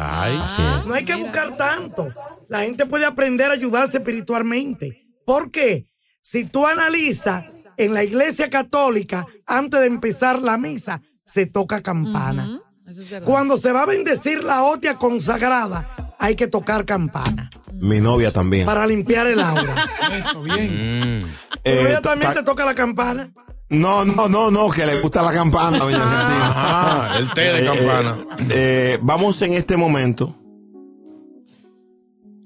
Ay, 0.00 0.40
sí. 0.54 0.62
No 0.86 0.94
hay 0.94 1.04
que 1.04 1.16
buscar 1.16 1.56
tanto. 1.56 2.06
La 2.48 2.60
gente 2.60 2.86
puede 2.86 3.04
aprender 3.04 3.50
a 3.50 3.54
ayudarse 3.54 3.98
espiritualmente. 3.98 5.06
¿Por 5.26 5.50
qué? 5.50 5.86
Si 6.22 6.44
tú 6.44 6.66
analizas 6.66 7.44
en 7.76 7.94
la 7.94 8.04
iglesia 8.04 8.48
católica, 8.50 9.26
antes 9.46 9.80
de 9.80 9.86
empezar 9.86 10.40
la 10.40 10.56
misa, 10.56 11.02
se 11.24 11.46
toca 11.46 11.82
campana. 11.82 12.60
Eso 12.86 13.02
es 13.02 13.10
verdad. 13.10 13.26
Cuando 13.26 13.58
se 13.58 13.72
va 13.72 13.82
a 13.82 13.86
bendecir 13.86 14.42
la 14.44 14.62
hostia 14.62 14.94
consagrada, 14.94 15.86
hay 16.18 16.34
que 16.36 16.46
tocar 16.46 16.84
campana 16.86 17.50
Mi 17.72 18.00
novia 18.00 18.32
también. 18.32 18.64
para 18.66 18.86
limpiar 18.86 19.26
el 19.26 19.40
aura. 19.40 19.86
Eso, 20.12 20.42
bien. 20.42 21.26
Eh, 21.64 21.86
ella 21.88 22.00
también 22.00 22.32
ta- 22.32 22.40
te 22.40 22.44
toca 22.44 22.64
la 22.64 22.74
campana. 22.74 23.30
No, 23.70 24.04
no, 24.04 24.28
no, 24.28 24.50
no, 24.50 24.70
que 24.70 24.86
le 24.86 25.00
gusta 25.00 25.20
la 25.22 25.32
campana, 25.32 25.78
doña 25.78 25.98
Argentina. 25.98 26.46
Ajá, 26.50 27.18
el 27.18 27.30
té 27.34 27.40
de 27.52 27.60
Eh, 27.62 27.64
campana. 27.66 28.16
eh, 28.38 28.46
eh, 28.50 28.98
vamos 29.02 29.42
en 29.42 29.52
este 29.52 29.76
momento. 29.76 30.34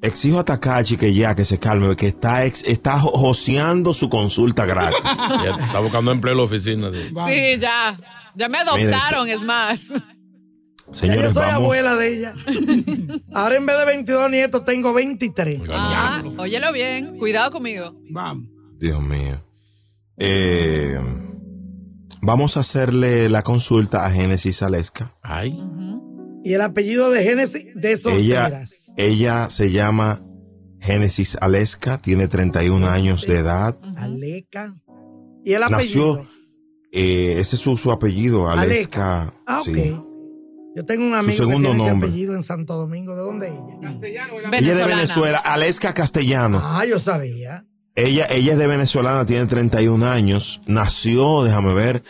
Exijo 0.02 0.40
a 0.40 0.44
Takachi 0.44 0.96
que 0.96 1.14
ya, 1.14 1.32
que 1.36 1.44
se 1.44 1.60
calme, 1.60 1.94
que 1.94 2.08
está, 2.08 2.44
ex- 2.44 2.64
está 2.64 2.98
jo- 2.98 3.12
joseando 3.12 3.94
su 3.94 4.08
consulta 4.08 4.66
gratis. 4.66 4.98
Ya 5.04 5.56
está 5.64 5.78
buscando 5.78 6.10
empleo 6.10 6.32
en 6.32 6.38
la 6.38 6.44
oficina. 6.44 6.90
Sí, 7.28 7.58
ya. 7.60 7.96
Ya 8.34 8.48
me 8.48 8.58
adoptaron, 8.58 9.28
es 9.28 9.42
más. 9.42 9.88
Ya 9.90 10.02
Señores, 10.92 11.22
yo 11.22 11.34
soy 11.34 11.42
vamos. 11.44 11.54
abuela 11.54 11.94
de 11.94 12.16
ella. 12.18 12.34
Ahora 13.32 13.54
en 13.56 13.64
vez 13.64 13.78
de 13.78 13.84
22 13.86 14.28
nietos 14.30 14.64
tengo 14.64 14.92
23. 14.92 15.62
Ah, 15.70 16.20
óyelo 16.36 16.72
bien. 16.72 17.16
Cuidado 17.18 17.52
conmigo. 17.52 17.94
Vamos. 18.10 18.48
Dios 18.80 19.00
mío. 19.00 19.40
Eh, 20.18 20.98
vamos 22.20 22.56
a 22.56 22.60
hacerle 22.60 23.28
la 23.28 23.42
consulta 23.42 24.04
a 24.06 24.10
Génesis 24.10 24.62
Aleska. 24.62 25.16
Ay. 25.22 25.58
Y 26.44 26.54
el 26.54 26.60
apellido 26.60 27.10
de 27.10 27.22
Génesis 27.22 27.66
de 27.74 27.92
Ella, 27.92 27.96
solteras. 27.98 28.72
ella 28.96 29.50
se 29.50 29.70
llama 29.70 30.20
Génesis 30.80 31.36
Aleska, 31.40 31.98
tiene 31.98 32.28
31 32.28 32.88
años 32.88 33.26
de 33.26 33.38
edad. 33.38 33.78
Aleca. 33.96 34.74
Y 35.44 35.52
el 35.54 35.62
apellido. 35.62 36.16
Nació, 36.18 36.26
eh, 36.92 37.36
ese 37.38 37.56
es 37.56 37.62
su, 37.62 37.76
su 37.76 37.90
apellido, 37.92 38.48
Aleska. 38.48 39.32
Ah, 39.46 39.60
ok. 39.60 39.64
sí. 39.66 39.96
Yo 40.74 40.86
tengo 40.86 41.04
un 41.04 41.10
Su 41.10 41.16
amigo 41.18 41.46
que 41.48 41.52
tiene 41.56 41.68
ese 41.68 41.76
nombre. 41.90 42.08
apellido 42.08 42.34
en 42.34 42.42
Santo 42.42 42.74
Domingo. 42.76 43.14
¿De 43.14 43.20
dónde 43.20 43.48
es 43.48 43.52
ella? 43.52 44.28
Ella 44.52 44.70
es 44.72 44.76
de 44.78 44.84
Venezuela, 44.86 45.38
Aleska 45.38 45.92
Castellano. 45.92 46.58
Ah, 46.62 46.84
yo 46.86 46.98
sabía. 46.98 47.66
Ella, 47.94 48.26
ella 48.30 48.52
es 48.52 48.58
de 48.58 48.66
venezolana, 48.66 49.26
tiene 49.26 49.46
31 49.46 50.06
años. 50.10 50.62
Nació, 50.66 51.44
déjame 51.44 51.74
ver, 51.74 52.02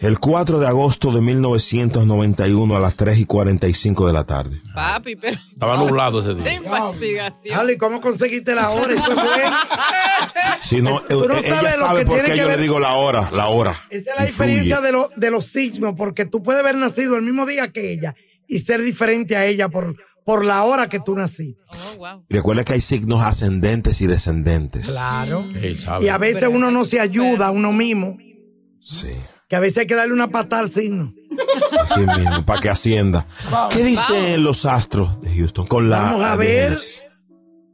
El 0.00 0.18
4 0.18 0.58
de 0.58 0.66
agosto 0.66 1.12
de 1.12 1.20
1991 1.20 2.76
a 2.76 2.80
las 2.80 2.96
3 2.96 3.18
y 3.18 3.24
45 3.26 4.06
de 4.08 4.12
la 4.12 4.24
tarde. 4.24 4.60
Papi, 4.74 5.14
pero. 5.16 5.38
Estaba 5.52 5.76
nublado 5.76 6.18
ese 6.20 6.34
De 6.34 6.42
día. 6.42 6.54
investigación. 6.54 7.68
¿cómo 7.78 8.00
conseguiste 8.00 8.54
la 8.56 8.70
hora? 8.70 8.92
Eso 8.92 9.08
es 9.08 9.14
bueno. 9.14 9.56
Si 10.60 10.80
no, 10.82 11.00
Tú 11.00 11.28
no 11.28 11.34
eh, 11.36 11.40
ella 11.44 11.56
sabes 11.56 11.78
lo 11.78 11.86
sabe 11.86 12.00
que 12.00 12.06
por 12.06 12.14
tiene 12.16 12.28
qué 12.28 12.34
que 12.34 12.38
yo 12.40 12.46
ver- 12.48 12.56
le 12.56 12.62
digo 12.62 12.80
la 12.80 12.94
hora, 12.94 13.30
la 13.32 13.48
hora. 13.48 13.70
Esa 13.90 14.10
es 14.12 14.16
la 14.18 14.26
Influye. 14.26 14.26
diferencia 14.54 14.80
de, 14.80 14.92
lo- 14.92 15.10
de 15.14 15.30
los 15.30 15.44
signos, 15.46 15.94
porque 15.96 16.24
tú 16.24 16.42
puedes 16.42 16.62
haber 16.62 16.76
nacido 16.76 17.16
el 17.16 17.22
mismo 17.22 17.44
día 17.46 17.70
que 17.70 17.92
ella 17.92 18.14
y 18.48 18.58
ser 18.60 18.80
diferente 18.82 19.36
a 19.36 19.44
ella 19.46 19.68
por, 19.68 19.94
por 20.24 20.44
la 20.44 20.62
hora 20.64 20.88
que 20.88 21.00
tú 21.00 21.14
naciste. 21.14 21.62
Recuerda 22.28 22.64
que 22.64 22.74
hay 22.74 22.80
signos 22.80 23.22
ascendentes 23.22 24.00
y 24.00 24.06
descendentes. 24.06 24.88
Claro. 24.88 25.44
Él 25.54 25.78
sabe. 25.78 26.06
Y 26.06 26.08
a 26.08 26.18
veces 26.18 26.48
uno 26.50 26.70
no 26.70 26.84
se 26.84 27.00
ayuda 27.00 27.48
a 27.48 27.50
uno 27.50 27.72
mismo. 27.72 28.16
Sí. 28.80 29.14
Que 29.48 29.56
a 29.56 29.60
veces 29.60 29.78
hay 29.78 29.86
que 29.86 29.94
darle 29.94 30.14
una 30.14 30.28
patada 30.28 30.62
al 30.62 30.70
signo. 30.70 31.12
Así 31.80 32.00
mismo, 32.00 32.44
para 32.46 32.60
que 32.60 32.70
ascienda. 32.70 33.26
¿Qué 33.70 33.84
dicen 33.84 34.42
los 34.42 34.64
astros 34.64 35.20
de 35.20 35.36
Houston 35.36 35.66
con 35.66 35.90
la 35.90 36.02
Vamos 36.02 36.22
a 36.22 36.36
ver. 36.36 36.78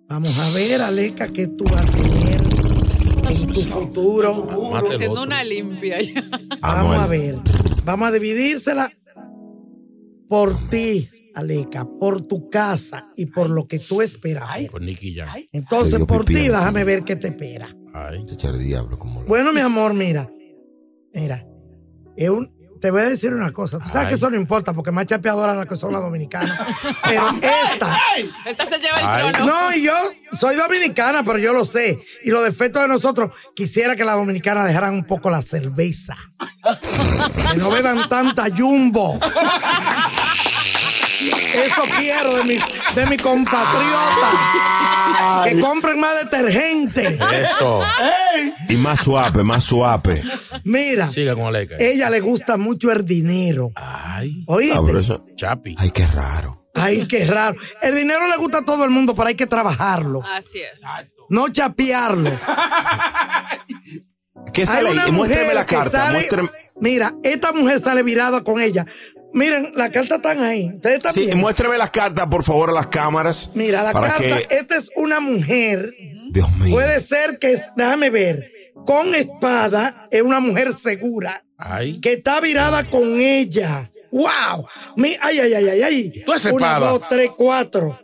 Vamos 0.09 0.37
a 0.39 0.51
ver, 0.51 0.83
Aleca, 0.83 1.29
qué 1.29 1.47
tú 1.47 1.65
vas 1.65 1.87
a 1.87 1.91
tener 1.91 2.41
en 3.31 3.47
tu 3.47 3.61
futuro. 3.61 4.75
Haciendo 4.75 5.23
una 5.23 5.45
limpia. 5.45 6.01
ya. 6.03 6.25
Vamos 6.61 6.97
a 6.97 7.07
ver. 7.07 7.39
Vamos 7.85 8.09
a 8.09 8.13
dividírsela 8.13 8.91
por 10.31 10.71
ti, 10.71 11.11
Aleca, 11.35 11.85
por 11.99 12.23
tu 12.23 12.49
casa 12.49 13.09
y 13.17 13.27
por 13.27 13.51
lo 13.51 13.67
que 13.67 13.81
tú 13.81 14.01
esperas. 14.01 14.49
Por 14.71 14.81
Nicky 14.81 15.15
Jam. 15.17 15.29
Entonces, 15.53 15.99
por 16.07 16.25
ti, 16.25 16.35
déjame 16.49 16.85
ver 16.85 17.03
qué 17.03 17.17
te 17.17 17.29
espera. 17.29 17.69
Ay. 17.93 18.25
Se 18.29 18.35
echa 18.35 18.49
el 18.51 18.61
diablo 18.61 18.97
como 18.97 19.25
Bueno, 19.25 19.53
mi 19.53 19.61
amor, 19.61 19.93
mira. 19.93 20.31
Mira. 21.13 21.45
es 22.17 22.31
un- 22.31 22.55
te 22.81 22.91
voy 22.91 23.03
a 23.03 23.09
decir 23.11 23.35
una 23.35 23.51
cosa. 23.53 23.79
Tú 23.79 23.85
sabes 23.89 24.05
Ay. 24.05 24.09
que 24.09 24.15
eso 24.15 24.31
no 24.31 24.37
importa 24.37 24.73
porque 24.73 24.91
más 24.91 25.05
chapeadoras 25.05 25.55
las 25.55 25.67
que 25.67 25.77
son 25.77 25.93
las 25.93 26.01
dominicanas. 26.01 26.59
Pero 27.05 27.29
esta. 27.73 27.99
Esta 28.47 28.65
se 28.67 28.79
lleva 28.79 29.21
el 29.27 29.33
trono. 29.35 29.53
No, 29.53 29.77
y 29.77 29.83
yo 29.85 29.93
soy 30.39 30.57
dominicana, 30.57 31.23
pero 31.23 31.39
yo 31.39 31.53
lo 31.53 31.67
sé. 31.67 31.99
Y 32.25 32.31
los 32.31 32.43
defectos 32.43 32.81
de 32.81 32.89
nosotros, 32.89 33.33
quisiera 33.55 33.97
que 33.97 34.05
las 34.05 34.15
dominicanas 34.15 34.67
dejaran 34.67 34.95
un 34.95 35.05
poco 35.05 35.29
la 35.29 35.43
cerveza. 35.43 36.17
Que 37.53 37.57
no 37.59 37.71
beban 37.71 38.09
tanta 38.09 38.47
jumbo. 38.57 39.19
Eso 41.55 41.83
quiero 41.99 42.37
de 42.37 42.45
mi, 42.45 42.59
de 42.95 43.07
mi 43.07 43.17
compatriota. 43.17 44.31
Que 45.45 45.59
compren 45.61 45.99
más 46.01 46.21
detergente. 46.23 47.19
Eso. 47.43 47.83
Y 48.69 48.77
más 48.77 49.01
suave, 49.01 49.43
más 49.43 49.65
suave. 49.65 50.23
Mira, 50.65 51.09
Siga 51.09 51.35
con 51.35 51.47
Aleca. 51.47 51.77
ella 51.79 52.09
le 52.11 52.21
gusta 52.21 52.57
mucho 52.57 52.91
el 52.93 53.05
dinero. 53.05 53.71
Ay. 53.75 54.45
¿Oíste? 54.47 54.79
Chapi. 55.37 55.75
Ay, 55.79 55.91
qué 55.91 56.07
raro. 56.07 56.69
Ay, 56.75 57.07
qué 57.09 57.25
raro. 57.27 57.57
El 57.83 57.97
dinero 57.97 58.21
le 58.31 58.37
gusta 58.37 58.59
a 58.59 58.65
todo 58.65 58.85
el 58.85 58.91
mundo, 58.91 59.15
pero 59.17 59.29
hay 59.29 59.35
que 59.35 59.47
trabajarlo. 59.47 60.23
Así 60.23 60.61
es. 60.61 60.81
No 61.29 61.49
chapearlo. 61.49 62.31
¿Qué 64.53 64.63
Hay 64.63 64.67
sale 64.67 64.91
una 64.91 65.05
ahí? 65.05 65.13
Muéstrame 65.13 65.43
mujer 65.43 65.55
la 65.55 65.67
que 65.67 65.77
carta. 65.77 65.99
sale- 66.07 66.19
muéstrame- 66.21 66.51
Mira, 66.81 67.13
esta 67.23 67.53
mujer 67.53 67.79
sale 67.81 68.03
virada 68.03 68.43
con 68.43 68.61
ella. 68.61 68.87
Miren, 69.33 69.73
las 69.75 69.91
cartas 69.91 70.17
están 70.19 70.41
ahí. 70.43 70.73
Ustedes 70.75 70.97
están 70.97 71.15
Sí, 71.15 71.21
viendo? 71.21 71.37
muéstrame 71.39 71.79
las 71.79 71.91
cartas, 71.91 72.27
por 72.27 72.43
favor, 72.43 72.71
a 72.71 72.73
las 72.73 72.89
cámaras. 72.89 73.51
Mira, 73.55 73.83
la 73.83 73.93
carta, 73.93 74.19
que- 74.19 74.47
esta 74.51 74.77
es 74.77 74.91
una 74.97 75.21
mujer. 75.21 75.95
Dios 76.31 76.51
mío. 76.57 76.73
Puede 76.75 77.01
ser 77.01 77.39
que, 77.39 77.57
déjame 77.77 78.11
ver, 78.11 78.51
con 78.87 79.15
espada, 79.15 80.09
es 80.11 80.23
una 80.23 80.41
mujer 80.41 80.73
segura, 80.73 81.45
Ay. 81.57 82.01
que 82.01 82.15
está 82.15 82.41
virada 82.41 82.85
con 82.85 83.21
ella. 83.21 83.91
¡Wow! 84.11 84.67
Mi, 84.97 85.17
ay, 85.21 85.39
ay, 85.39 85.55
ay, 85.55 85.69
ay, 85.69 85.83
ay. 85.83 86.23
¿Tú 86.25 86.33
Una, 86.33 86.37
espada? 86.37 86.91
dos, 86.91 87.03
tres, 87.09 87.31
cuatro. 87.37 87.97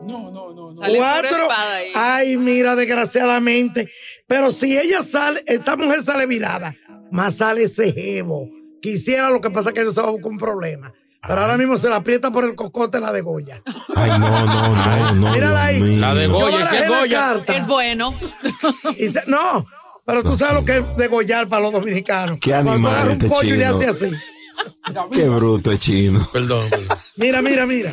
Sale 0.00 0.96
pura 0.96 0.96
Cuatro. 0.96 1.42
espada 1.42 1.74
ahí. 1.76 1.92
Ay, 1.94 2.36
mira, 2.36 2.74
desgraciadamente. 2.76 3.88
Pero 4.26 4.50
si 4.52 4.76
ella 4.76 5.02
sale, 5.02 5.42
esta 5.46 5.76
mujer 5.76 6.02
sale 6.02 6.26
virada, 6.26 6.74
más 7.10 7.36
sale 7.36 7.64
ese 7.64 7.92
jevo. 7.92 8.48
Quisiera 8.82 9.30
lo 9.30 9.40
que 9.40 9.48
pasa 9.50 9.70
es 9.70 9.74
que 9.74 9.84
no 9.84 9.90
se 9.90 10.02
va 10.02 10.08
a 10.08 10.10
buscar 10.10 10.30
un 10.30 10.38
problema. 10.38 10.92
Pero 11.26 11.40
ahora 11.40 11.56
mismo 11.56 11.78
se 11.78 11.88
la 11.88 11.96
aprieta 11.96 12.32
por 12.32 12.44
el 12.44 12.56
cocote 12.56 12.98
la 12.98 13.12
de 13.12 13.20
Goya. 13.22 13.62
Ay, 13.94 14.10
no, 14.18 14.18
no, 14.18 14.74
no, 14.74 15.14
no. 15.14 15.32
Mírala 15.32 15.64
ahí. 15.66 15.80
mío. 15.80 16.00
La 16.00 16.14
de 16.16 16.26
Yo 16.26 16.32
Goya, 16.32 16.56
barajé 16.56 16.78
es 16.82 16.90
la 16.90 16.98
Goya. 16.98 17.18
carta 17.18 17.56
Es 17.56 17.66
bueno. 17.68 18.12
y 18.98 19.06
se- 19.08 19.22
no, 19.28 19.64
pero 20.04 20.24
tú 20.24 20.36
sabes 20.36 20.54
lo 20.54 20.64
que 20.64 20.78
es 20.78 20.96
degollar 20.96 21.48
para 21.48 21.62
los 21.62 21.70
dominicanos. 21.72 22.38
Qué 22.40 22.50
Cuando 22.50 22.72
animal 22.72 22.92
agarra 22.92 23.06
un 23.06 23.12
este 23.12 23.28
pollo 23.28 23.54
y 23.54 23.58
le 23.58 23.64
chino. 23.66 23.76
hace 23.76 23.86
así. 23.86 24.10
Qué 25.12 25.28
bruto 25.28 25.70
es 25.70 25.78
chino. 25.80 26.28
Perdón. 26.32 26.68
perdón. 26.68 26.98
Mira, 27.16 27.40
mira, 27.40 27.66
mira. 27.66 27.92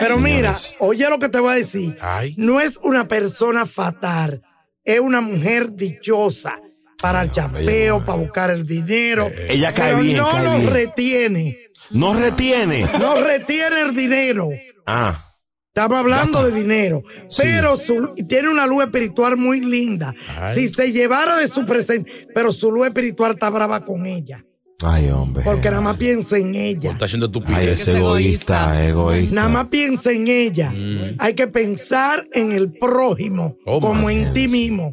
Pero 0.00 0.18
mira, 0.18 0.58
oye 0.78 1.08
lo 1.08 1.18
que 1.18 1.28
te 1.28 1.40
voy 1.40 1.52
a 1.52 1.56
decir. 1.56 1.96
Ay. 2.00 2.34
No 2.36 2.60
es 2.60 2.78
una 2.82 3.08
persona 3.08 3.64
fatal, 3.66 4.42
es 4.84 5.00
una 5.00 5.20
mujer 5.20 5.72
dichosa 5.72 6.54
para 7.00 7.22
el 7.22 7.30
chapeo, 7.30 8.04
para 8.04 8.18
buscar 8.18 8.50
el 8.50 8.66
dinero. 8.66 9.28
Ella 9.48 9.72
cae 9.74 9.90
pero 9.92 10.02
bien, 10.02 10.16
no 10.18 10.30
cae 10.30 10.44
lo 10.44 10.56
bien. 10.58 10.70
retiene. 10.70 11.56
No 11.90 12.14
retiene. 12.14 12.86
No 13.00 13.16
retiene 13.16 13.82
el 13.88 13.94
dinero. 13.94 14.48
Ah. 14.86 15.26
Estamos 15.68 15.98
hablando 15.98 16.44
de 16.44 16.52
dinero. 16.52 17.02
Pero 17.36 17.76
su- 17.76 18.14
tiene 18.28 18.48
una 18.48 18.66
luz 18.66 18.84
espiritual 18.84 19.36
muy 19.36 19.60
linda. 19.60 20.14
Ay. 20.40 20.54
Si 20.54 20.68
se 20.68 20.92
llevara 20.92 21.36
de 21.36 21.48
su 21.48 21.64
presente, 21.64 22.10
pero 22.34 22.52
su 22.52 22.70
luz 22.72 22.86
espiritual 22.88 23.32
está 23.32 23.50
brava 23.50 23.84
con 23.84 24.04
ella. 24.06 24.44
Ay, 24.82 25.10
hombre. 25.10 25.42
Porque 25.44 25.68
nada 25.70 25.82
más 25.82 25.96
piensa 25.96 26.38
en 26.38 26.54
ella. 26.54 26.92
Está 26.92 27.04
haciendo 27.04 27.30
tu 27.30 27.42
Ay, 27.46 27.68
es 27.68 27.86
egoísta, 27.86 28.84
egoísta. 28.86 29.34
Nada 29.34 29.48
más 29.48 29.66
piensa 29.68 30.10
en 30.10 30.26
ella. 30.26 30.72
Hay 31.18 31.34
que 31.34 31.46
pensar 31.48 32.24
en 32.32 32.52
el 32.52 32.72
prójimo 32.72 33.56
Oh, 33.66 33.80
como 33.80 34.08
en 34.10 34.32
ti 34.32 34.48
mismo. 34.48 34.92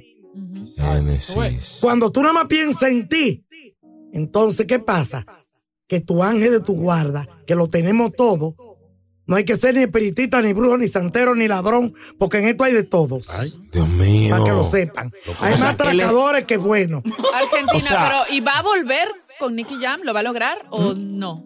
Génesis. 0.77 1.79
Cuando 1.81 2.11
tú 2.11 2.21
nada 2.21 2.33
más 2.33 2.45
piensas 2.45 2.89
en 2.89 3.07
ti, 3.07 3.45
entonces, 4.13 4.65
¿qué 4.65 4.79
pasa? 4.79 5.25
Que 5.87 5.99
tu 6.01 6.23
ángel 6.23 6.51
de 6.51 6.59
tu 6.59 6.75
guarda, 6.75 7.27
que 7.45 7.55
lo 7.55 7.67
tenemos 7.67 8.11
todo, 8.13 8.55
no 9.25 9.35
hay 9.35 9.43
que 9.43 9.55
ser 9.57 9.75
ni 9.75 9.81
espiritista, 9.81 10.41
ni 10.41 10.53
brujo, 10.53 10.77
ni 10.77 10.87
santero, 10.87 11.35
ni 11.35 11.47
ladrón, 11.47 11.93
porque 12.17 12.37
en 12.39 12.45
esto 12.45 12.63
hay 12.63 12.73
de 12.73 12.83
todos. 12.83 13.27
Dios 13.71 13.87
mío. 13.89 14.31
Para 14.31 14.45
que 14.45 14.51
lo 14.51 14.63
sepan. 14.63 15.11
Hay 15.39 15.51
más 15.53 15.73
atracadores 15.73 16.45
que 16.45 16.57
buenos. 16.57 17.03
Argentina, 17.33 17.73
O 17.75 17.79
sea- 17.79 18.07
pero 18.25 18.35
¿y 18.37 18.39
va 18.41 18.59
a 18.59 18.61
volver 18.63 19.07
con 19.39 19.55
Nicky 19.55 19.75
Jam? 19.81 20.01
¿Lo 20.03 20.13
va 20.13 20.21
a 20.21 20.23
lograr 20.23 20.57
o 20.69 20.93
no? 20.93 21.43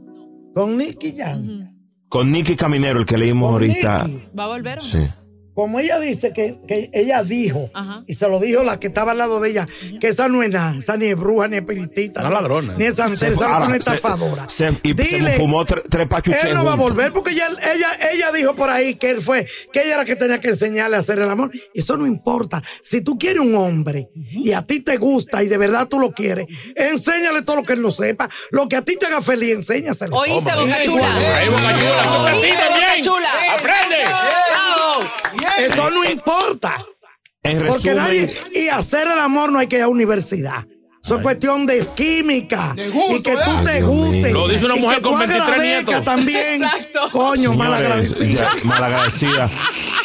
Con 0.54 0.78
Nicky 0.78 1.16
Jam. 1.18 1.70
Con 2.10 2.32
Nicky 2.32 2.56
Caminero, 2.56 3.00
el 3.00 3.06
que 3.06 3.18
leímos 3.18 3.52
ahorita. 3.54 4.08
¿Va 4.38 4.44
a 4.44 4.48
volver 4.48 4.80
o 4.80 4.82
no? 4.82 4.88
Sí. 4.88 5.08
Como 5.54 5.80
ella 5.80 6.00
dice 6.00 6.32
que, 6.34 6.58
que 6.68 6.90
ella 6.94 7.24
dijo, 7.24 7.70
Ajá. 7.74 8.04
y 8.08 8.14
se 8.14 8.28
lo 8.30 8.40
dijo 8.40 8.64
la 8.64 8.80
que 8.80 8.88
estaba 8.88 9.12
al 9.12 9.18
lado 9.18 9.40
de 9.42 9.50
ella, 9.50 9.68
que 10.00 10.08
esa 10.08 10.28
no 10.30 10.42
es 10.44 10.50
nada, 10.50 10.78
esa 10.78 10.96
ni 10.98 11.08
es 11.08 11.16
bruja, 11.18 11.48
ni 11.50 11.58
es 11.58 11.64
Una 11.64 12.30
ni- 12.30 12.36
ladrona. 12.36 12.76
ni 12.78 12.86
es 12.86 12.96
santera, 12.96 13.32
esa 13.34 13.54
Ahora, 13.56 13.68
es 13.68 13.80
estafadora. 13.80 14.48
se- 14.50 14.74
y 14.84 14.90
se 14.90 14.94
Dile, 14.96 15.32
fumó 15.34 15.66
tre- 15.66 15.84
tres 15.90 16.08
pachuches 16.08 16.46
Él 16.46 16.54
no 16.54 16.64
va 16.64 16.74
a 16.74 16.76
volver 16.78 17.12
porque 17.12 17.32
ella, 17.34 17.48
ella, 17.74 17.88
ella 18.14 18.32
dijo 18.32 18.56
por 18.56 18.70
ahí 18.70 18.96
que 18.96 19.12
él 19.12 19.22
fue, 19.22 19.46
que 19.74 19.80
ella 19.82 19.90
era 19.90 19.98
la 19.98 20.06
que 20.06 20.16
tenía 20.16 20.40
que 20.40 20.50
enseñarle 20.50 20.96
a 20.96 21.00
hacer 21.00 21.20
el 21.20 21.30
amor. 21.30 21.52
Eso 21.74 21.98
no 21.98 22.06
importa. 22.08 22.62
Si 22.82 23.02
tú 23.02 23.18
quieres 23.20 23.42
un 23.42 23.54
hombre 23.56 24.10
y 24.16 24.54
a 24.54 24.62
ti 24.62 24.80
te 24.80 24.98
gusta 24.98 25.44
y 25.44 25.48
de 25.48 25.58
verdad 25.58 25.88
tú 25.88 26.00
lo 26.00 26.12
quieres, 26.12 26.48
enséñale 26.76 27.42
todo 27.42 27.58
lo 27.58 27.64
que 27.64 27.74
él 27.74 27.82
no 27.82 27.92
sepa. 27.92 28.30
Lo 28.52 28.68
que 28.68 28.78
a 28.78 28.82
ti 28.84 28.96
te 28.98 29.06
haga 29.08 29.22
feliz, 29.22 29.52
enséñaselo. 29.52 30.16
¿Oíste, 30.16 30.52
Boca 30.54 30.82
Chula? 30.84 31.38
Ahí, 31.38 31.50
Boca 31.50 31.78
Chula. 31.78 32.24
¿Oíste, 32.34 32.48
Boca 32.56 32.78
bien. 32.94 33.04
Chula? 33.04 33.30
Aprende. 33.54 33.98
Eso 35.60 35.90
no 35.92 36.04
importa. 36.10 36.76
En 37.44 37.58
Porque 37.66 37.94
resumen, 37.94 37.98
nadie. 37.98 38.38
Y 38.54 38.68
hacer 38.70 39.08
el 39.08 39.20
amor 39.20 39.52
no 39.52 39.60
hay 39.60 39.68
que 39.68 39.78
ir 39.78 39.82
a 39.84 39.88
universidad. 39.88 40.64
Eso 41.04 41.16
es 41.16 41.22
cuestión 41.24 41.66
de 41.66 41.84
química. 41.96 42.76
y 42.78 43.22
que 43.22 43.36
tú 43.36 43.64
te 43.66 43.78
Dios 43.80 43.90
guste. 43.90 44.18
mío. 44.22 44.34
Lo 44.34 44.48
dice 44.48 44.66
una 44.68 44.78
y 44.78 44.82
mujer 44.82 44.98
que 44.98 45.02
con 45.02 45.14
tú 45.14 45.18
23 45.18 45.48
agradezcas 45.50 45.86
nietos. 45.88 46.04
también. 46.06 46.64
Exacto. 46.64 47.10
Coño, 47.12 47.54
mal 47.56 47.74
señores, 47.74 48.12
agradecida. 48.12 48.52
ya, 48.56 48.64
malagradecida. 48.66 49.50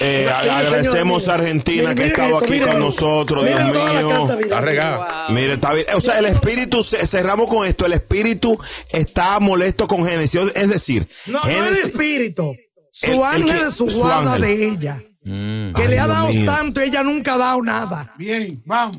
Eh, 0.01 0.31
agradecemos 0.31 1.22
señor, 1.25 1.38
a 1.38 1.42
Argentina 1.42 1.94
que 1.94 2.03
ha 2.03 2.07
estado 2.07 2.29
esto, 2.29 2.38
aquí 2.55 2.61
con 2.61 2.79
nosotros, 2.81 3.44
Dios 3.44 3.64
mío. 3.66 4.38
Está 4.40 4.61
regada. 4.62 5.27
Mire, 5.29 5.53
está 5.53 5.75
bien. 5.75 5.87
O 5.94 6.01
sea, 6.01 6.18
el 6.18 6.25
espíritu, 6.27 6.83
ce- 6.83 7.07
cerramos 7.07 7.49
con 7.51 7.66
esto, 7.66 7.85
el 7.85 7.92
espíritu 7.92 8.59
está 8.90 9.38
molesto 9.38 9.87
con 9.87 10.07
Génesis. 10.07 10.40
Es 10.55 10.70
decir, 10.70 11.07
No, 11.27 11.38
no 11.44 11.46
el 11.51 11.57
Génesis- 11.57 11.85
espíritu. 11.88 12.57
Su 12.90 13.07
El- 13.09 13.12
el 13.18 13.22
ángel 13.22 13.59
que- 13.59 13.64
de 13.66 13.70
su 13.70 13.90
su 13.90 13.99
guarda 13.99 14.35
ángel. 14.37 14.42
de 14.42 14.68
ella. 14.68 15.03
Mm. 15.27 15.73
Que 15.75 15.83
Ay, 15.83 15.89
le 15.89 15.99
ha 15.99 16.07
dado 16.07 16.29
mío. 16.29 16.47
tanto 16.47 16.81
y 16.81 16.85
ella 16.85 17.03
nunca 17.03 17.35
ha 17.35 17.39
dado 17.39 17.61
nada. 17.62 18.12
Bien, 18.17 18.62
vamos. 18.65 18.99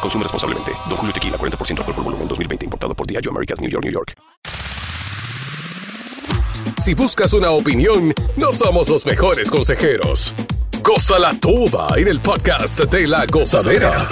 Consume 0.00 0.24
responsablemente. 0.24 0.72
Don 0.88 0.96
Julio 0.96 1.12
Tequila, 1.12 1.36
40% 1.36 1.78
alcohol 1.78 1.94
por 1.94 2.04
volumen, 2.04 2.28
2020. 2.28 2.64
Importado 2.64 2.94
por 2.94 3.06
Diageo 3.06 3.30
Americas, 3.30 3.60
New 3.60 3.70
York, 3.70 3.84
New 3.84 3.92
York. 3.92 4.14
Si 6.78 6.94
buscas 6.94 7.32
una 7.32 7.50
opinión, 7.50 8.14
no 8.36 8.52
somos 8.52 8.88
los 8.88 9.04
mejores 9.04 9.50
consejeros. 9.50 10.32
Gózala 10.82 11.34
toda 11.40 11.88
en 11.96 12.08
el 12.08 12.20
podcast 12.20 12.80
de 12.80 13.06
La 13.06 13.26
Gozadera. 13.26 14.08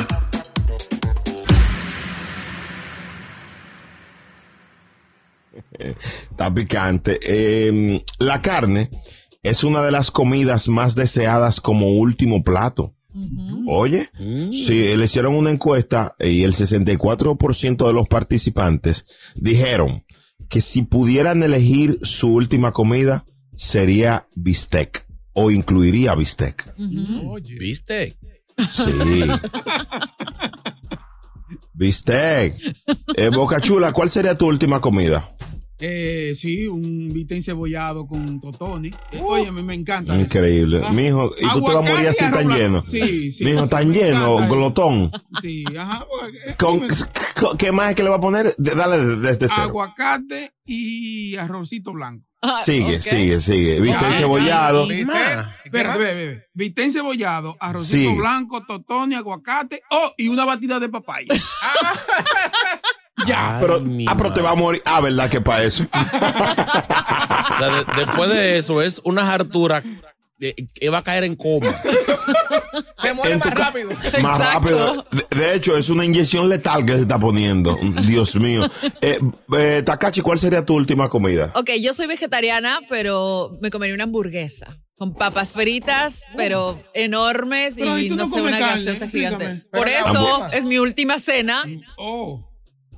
Está 5.78 6.52
picante. 6.52 7.18
Eh, 7.22 8.04
la 8.18 8.42
carne 8.42 8.90
es 9.42 9.62
una 9.62 9.82
de 9.82 9.92
las 9.92 10.10
comidas 10.10 10.68
más 10.68 10.96
deseadas 10.96 11.60
como 11.60 11.92
último 11.92 12.42
plato. 12.42 12.95
Oye, 13.66 14.10
sí, 14.50 14.96
le 14.96 15.04
hicieron 15.04 15.34
una 15.34 15.50
encuesta 15.50 16.14
y 16.18 16.42
el 16.42 16.52
64% 16.52 17.86
de 17.86 17.92
los 17.92 18.08
participantes 18.08 19.06
dijeron 19.34 20.04
que 20.48 20.60
si 20.60 20.82
pudieran 20.82 21.42
elegir 21.42 21.98
su 22.02 22.32
última 22.32 22.72
comida 22.72 23.24
sería 23.54 24.28
bistec 24.34 25.06
o 25.32 25.50
incluiría 25.50 26.14
bistec. 26.14 26.74
¿Viste? 27.58 28.18
Sí. 28.70 28.92
bistec. 31.74 32.54
Eh, 33.16 33.30
Boca 33.34 33.60
Chula, 33.60 33.92
¿cuál 33.92 34.10
sería 34.10 34.36
tu 34.36 34.46
última 34.46 34.80
comida? 34.80 35.34
Eh, 35.78 36.32
sí, 36.34 36.66
un 36.66 37.12
bistec 37.12 37.42
cebollado 37.42 38.06
con 38.06 38.40
totones. 38.40 38.94
Eh, 39.12 39.20
oye, 39.22 39.50
me, 39.52 39.62
me 39.62 39.74
encanta. 39.74 40.14
eso. 40.14 40.22
Increíble. 40.22 40.80
Ah, 40.82 40.90
Mijo, 40.90 41.32
y 41.38 41.46
tú 41.52 41.62
te 41.62 41.74
vas 41.74 41.76
a 41.76 41.90
morir 41.90 42.08
así 42.08 42.24
y 42.24 42.30
tan 42.30 42.48
lleno. 42.48 42.82
Sí, 42.84 43.32
sí. 43.32 43.44
Mijo, 43.44 43.68
tan 43.68 43.88
Me 43.88 43.94
lleno, 43.94 44.32
encanta 44.34 44.44
eso. 44.46 44.54
glotón. 44.54 45.10
Sí, 45.42 45.64
ajá. 45.78 46.06
porque- 46.08 46.56
Con- 46.56 46.88
con- 47.48 47.58
¿Qué 47.58 47.72
más 47.72 47.90
es 47.90 47.96
que 47.96 48.02
le 48.02 48.08
va 48.08 48.16
a 48.16 48.20
poner? 48.20 48.54
Dale 48.56 48.98
de- 48.98 49.16
desde 49.16 49.48
cero. 49.48 49.62
Aguacate 49.62 50.52
y 50.64 51.36
arrocito 51.36 51.92
blanco. 51.92 52.24
Sigue, 52.64 53.00
sigue, 53.00 53.40
sigue. 53.40 53.80
Bistec 53.80 54.00
Ya, 54.02 54.12
cebollado. 54.18 54.90
y- 54.92 55.04
ve. 55.04 56.42
Bistec 56.54 56.90
cebollado, 56.92 57.56
arrocito 57.60 57.98
Sigue. 58.10 58.14
blanco, 58.16 58.64
totones, 58.64 59.18
aguacate, 59.18 59.82
oh, 59.90 60.12
y 60.16 60.28
una 60.28 60.44
batida 60.44 60.78
de 60.80 60.88
papaya. 60.88 61.26
Ya. 63.26 63.58
Pero, 63.60 63.82
ah, 64.08 64.14
pero 64.16 64.32
te 64.32 64.40
va 64.42 64.50
a 64.50 64.54
morir. 64.54 64.80
Ah, 64.84 65.00
¿verdad 65.00 65.28
que 65.30 65.40
para 65.40 65.64
eso? 65.64 65.84
O 67.48 67.58
sea, 67.58 67.68
de- 67.76 68.04
después 68.04 68.30
de 68.30 68.58
eso 68.58 68.82
es 68.82 69.00
una 69.04 69.32
hartura 69.32 69.82
que 70.38 70.90
va 70.90 70.98
a 70.98 71.02
caer 71.02 71.24
en 71.24 71.34
coma. 71.36 71.74
Se 72.96 73.14
muere 73.14 73.36
más 73.38 73.54
rápido. 73.54 73.90
Más 74.20 74.38
rápido. 74.38 75.06
De, 75.10 75.36
de 75.36 75.54
hecho, 75.54 75.76
es 75.76 75.88
una 75.88 76.04
inyección 76.04 76.48
letal 76.48 76.84
que 76.84 76.92
se 76.94 77.02
está 77.02 77.18
poniendo. 77.18 77.78
Dios 78.02 78.34
mío. 78.36 78.68
Eh, 79.00 79.18
eh, 79.56 79.82
Takachi, 79.84 80.20
¿cuál 80.20 80.38
sería 80.38 80.64
tu 80.64 80.74
última 80.74 81.08
comida? 81.08 81.52
Ok, 81.54 81.70
yo 81.80 81.94
soy 81.94 82.06
vegetariana, 82.06 82.80
pero 82.88 83.56
me 83.62 83.70
comería 83.70 83.94
una 83.94 84.04
hamburguesa. 84.04 84.76
Con 84.98 85.14
papas 85.14 85.52
fritas, 85.52 86.22
pero 86.38 86.82
enormes 86.94 87.74
Pero 87.76 87.98
y 87.98 88.08
no 88.08 88.16
no 88.16 88.26
sé, 88.26 88.40
una 88.40 88.58
carne, 88.58 88.84
gaseosa 88.84 89.04
explícame. 89.04 89.36
gigante. 89.44 89.66
Pero 89.70 89.82
Por 89.82 89.88
eso 89.88 90.46
es 90.52 90.64
mi 90.64 90.78
última 90.78 91.20
cena. 91.20 91.62
Oh. 91.98 92.45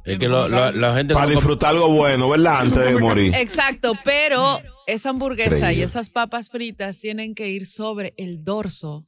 Es 0.09 0.19
que 0.19 0.29
lo- 0.29 0.49
lo- 0.49 0.73
la 0.73 0.95
gente 0.95 1.15
Para 1.15 1.27
no- 1.27 1.33
disfrutar 1.33 1.71
algo 1.71 1.89
bueno, 1.89 2.29
¿verdad? 2.29 2.61
Antes 2.61 2.85
de 2.85 2.99
morir. 2.99 3.35
Exacto, 3.35 3.93
pero 4.05 4.61
esa 4.87 5.11
hamburguesa 5.11 5.73
y 5.73 5.83
esas 5.83 6.09
papas 6.11 6.49
fritas 6.51 6.99
tienen 6.99 7.35
que 7.35 7.49
ir 7.49 7.67
sobre 7.67 8.15
el 8.17 8.43
dorso 8.45 9.05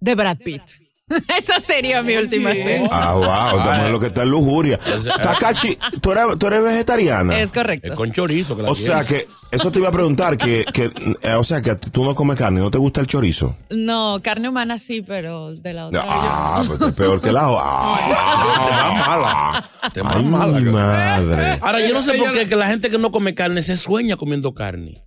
de 0.00 0.14
Brad 0.14 0.38
Pitt. 0.38 0.62
Esa 1.38 1.60
sería 1.60 2.02
mi 2.02 2.16
última 2.16 2.52
cena. 2.52 2.88
Ah, 2.90 3.14
wow. 3.14 3.60
Estamos 3.60 3.86
en 3.86 3.92
lo 3.92 4.00
que 4.00 4.06
está 4.06 4.22
en 4.24 4.30
lujuria. 4.30 4.78
Takachi, 5.22 5.78
¿tú 6.00 6.10
eres, 6.10 6.24
tú 6.36 6.48
eres 6.48 6.62
vegetariana? 6.64 7.38
Es 7.38 7.52
correcto. 7.52 7.94
con 7.94 8.10
chorizo. 8.10 8.56
Que 8.56 8.62
la 8.62 8.70
O 8.70 8.74
sea 8.74 9.04
que, 9.04 9.28
eso 9.52 9.70
te 9.70 9.78
iba 9.78 9.88
a 9.88 9.92
preguntar, 9.92 10.36
que, 10.36 10.64
que 10.72 10.90
eh, 11.22 11.34
o 11.34 11.44
sea 11.44 11.62
que 11.62 11.76
tú 11.76 12.02
no 12.02 12.16
comes 12.16 12.36
carne, 12.36 12.60
¿no 12.60 12.72
te 12.72 12.78
gusta 12.78 13.00
el 13.00 13.06
chorizo? 13.06 13.56
No, 13.70 14.20
carne 14.20 14.48
humana 14.48 14.80
sí, 14.80 15.02
pero 15.02 15.54
de 15.54 15.72
la 15.72 15.86
otra. 15.86 16.04
Ah, 16.04 16.64
pues 16.66 16.80
es 16.80 16.92
peor 16.92 17.20
que 17.20 17.30
la 17.30 17.42
ah, 17.46 18.60
Te 18.64 18.70
va 18.70 18.92
mala. 19.06 19.90
Te 19.92 20.02
va 20.02 20.12
Ay, 20.16 20.24
mala. 20.24 20.60
madre. 20.72 21.58
Ahora, 21.60 21.86
yo 21.86 21.94
no 21.94 22.02
sé 22.02 22.14
por 22.14 22.32
qué 22.32 22.48
que 22.48 22.56
la 22.56 22.66
gente 22.66 22.90
que 22.90 22.98
no 22.98 23.12
come 23.12 23.32
carne 23.32 23.62
se 23.62 23.76
sueña 23.76 24.16
comiendo 24.16 24.54
carne. 24.54 25.04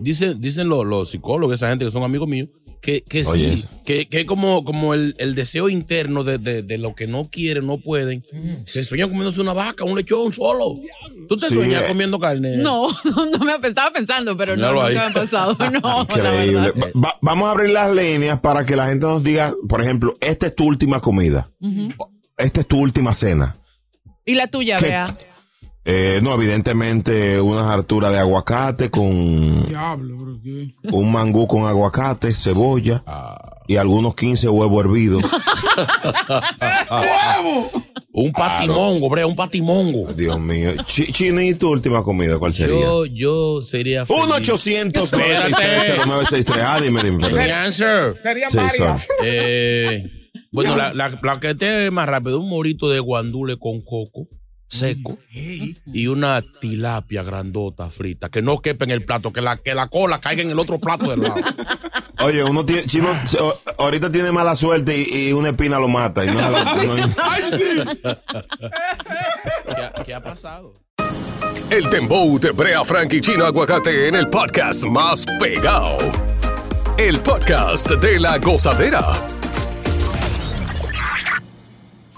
Dicen, 0.00 0.40
dicen 0.40 0.68
los, 0.68 0.84
los 0.86 1.10
psicólogos, 1.10 1.54
esa 1.54 1.68
gente 1.68 1.84
que 1.86 1.90
son 1.90 2.02
amigos 2.02 2.28
míos, 2.28 2.48
que, 2.80 3.02
que 3.02 3.24
sí, 3.24 3.64
que, 3.84 4.08
que 4.08 4.24
como, 4.24 4.64
como 4.64 4.94
el, 4.94 5.14
el 5.18 5.34
deseo 5.34 5.68
interno 5.68 6.24
de, 6.24 6.38
de, 6.38 6.62
de 6.62 6.78
lo 6.78 6.94
que 6.94 7.06
no 7.06 7.28
quieren, 7.30 7.66
no 7.66 7.78
pueden, 7.78 8.24
se 8.64 8.82
sueñan 8.84 9.08
comiéndose 9.08 9.40
una 9.40 9.52
vaca, 9.52 9.84
un 9.84 9.96
lechón 9.96 10.32
solo. 10.32 10.80
¿Tú 11.28 11.36
te 11.36 11.48
Sí, 11.48 11.54
sueñas 11.54 11.82
eh. 11.82 11.88
comiendo 11.88 12.18
carne? 12.18 12.56
No, 12.56 12.88
no, 13.04 13.26
no 13.26 13.58
me 13.58 13.68
estaba 13.68 13.92
pensando, 13.92 14.36
pero 14.36 14.56
no, 14.56 14.72
nunca 14.72 14.88
me 14.88 14.98
ha 14.98 15.10
pasado. 15.10 15.56
No, 15.82 16.02
Increíble. 16.02 16.72
Va- 16.96 17.18
vamos 17.20 17.48
a 17.48 17.50
abrir 17.52 17.70
las 17.70 17.94
líneas 17.94 18.40
para 18.40 18.64
que 18.64 18.76
la 18.76 18.86
gente 18.88 19.04
nos 19.06 19.22
diga, 19.22 19.52
por 19.68 19.82
ejemplo, 19.82 20.16
esta 20.20 20.46
es 20.46 20.54
tu 20.54 20.64
última 20.64 21.00
comida, 21.00 21.50
esta 22.38 22.60
es 22.62 22.66
tu 22.66 22.78
última 22.78 23.12
cena. 23.14 23.56
Y 24.24 24.34
la 24.34 24.46
tuya, 24.48 24.78
vea. 24.80 25.14
Eh, 25.84 26.20
no, 26.22 26.34
evidentemente 26.34 27.40
una 27.40 27.72
hartura 27.72 28.10
de 28.10 28.18
aguacate 28.18 28.90
con 28.90 29.66
Diablo, 29.66 30.16
bro. 30.18 30.38
¿qué? 30.42 30.74
un 30.92 31.10
mangú 31.10 31.46
con 31.46 31.64
aguacate, 31.66 32.34
cebolla 32.34 33.02
y 33.66 33.76
algunos 33.76 34.14
15 34.14 34.48
huevos 34.50 34.84
hervidos. 34.84 35.22
Un 38.12 38.32
patimongo, 38.32 39.08
bre, 39.08 39.24
un 39.24 39.36
patimongo. 39.36 40.12
Dios 40.12 40.38
mío. 40.40 40.72
Chi- 40.86 41.12
Chino, 41.12 41.40
¿y 41.40 41.54
tu 41.54 41.70
última 41.70 42.02
comida 42.02 42.38
cuál 42.38 42.52
sería? 42.52 42.80
Yo, 42.80 43.06
yo 43.06 43.62
sería 43.62 44.04
feliz. 44.04 44.22
1 44.24 44.34
800 44.34 45.12
963 45.12 46.64
Ah, 46.66 46.80
dime, 46.80 47.02
dime. 47.04 47.28
The 47.28 47.34
perdón. 47.34 47.50
answer. 47.52 48.14
Serían 48.22 48.50
Sí, 48.50 48.56
varias. 48.56 49.08
Eh, 49.24 50.04
bueno, 50.52 50.76
la, 50.76 50.92
la, 50.92 51.18
la 51.22 51.40
que 51.40 51.50
esté 51.50 51.90
más 51.90 52.08
rápido, 52.08 52.40
un 52.40 52.48
morito 52.48 52.88
de 52.90 52.98
guandule 53.00 53.56
con 53.58 53.80
coco 53.80 54.26
seco 54.70 55.18
y 55.32 56.06
una 56.06 56.42
tilapia 56.60 57.22
grandota 57.22 57.90
frita, 57.90 58.28
que 58.30 58.40
no 58.40 58.60
quepa 58.60 58.84
en 58.84 58.92
el 58.92 59.04
plato, 59.04 59.32
que 59.32 59.40
la, 59.40 59.56
que 59.56 59.74
la 59.74 59.88
cola 59.88 60.20
caiga 60.20 60.42
en 60.42 60.50
el 60.50 60.58
otro 60.58 60.78
plato 60.78 61.10
del 61.10 61.22
lado. 61.22 61.40
Oye, 62.20 62.44
uno 62.44 62.64
tiene, 62.64 62.84
Chino, 62.84 63.08
ahorita 63.78 64.12
tiene 64.12 64.30
mala 64.30 64.54
suerte 64.54 64.96
y, 64.96 65.28
y 65.28 65.32
una 65.32 65.48
espina 65.50 65.78
lo 65.78 65.88
mata. 65.88 66.24
Y 66.24 66.28
no, 66.28 66.40
no- 66.40 67.08
¿Qué, 69.66 69.82
ha- 69.82 69.92
qué 70.04 70.14
ha 70.14 70.22
pasado? 70.22 70.74
El 71.70 71.88
Dembow 71.88 72.38
de 72.38 72.50
Brea 72.50 72.84
Frank 72.84 73.12
y 73.14 73.20
Chino 73.20 73.46
Aguacate 73.46 74.08
en 74.08 74.14
el 74.16 74.28
podcast 74.28 74.84
más 74.84 75.24
pegado. 75.38 75.98
El 76.98 77.20
podcast 77.20 77.88
de 77.90 78.20
la 78.20 78.38
gozadera. 78.38 79.26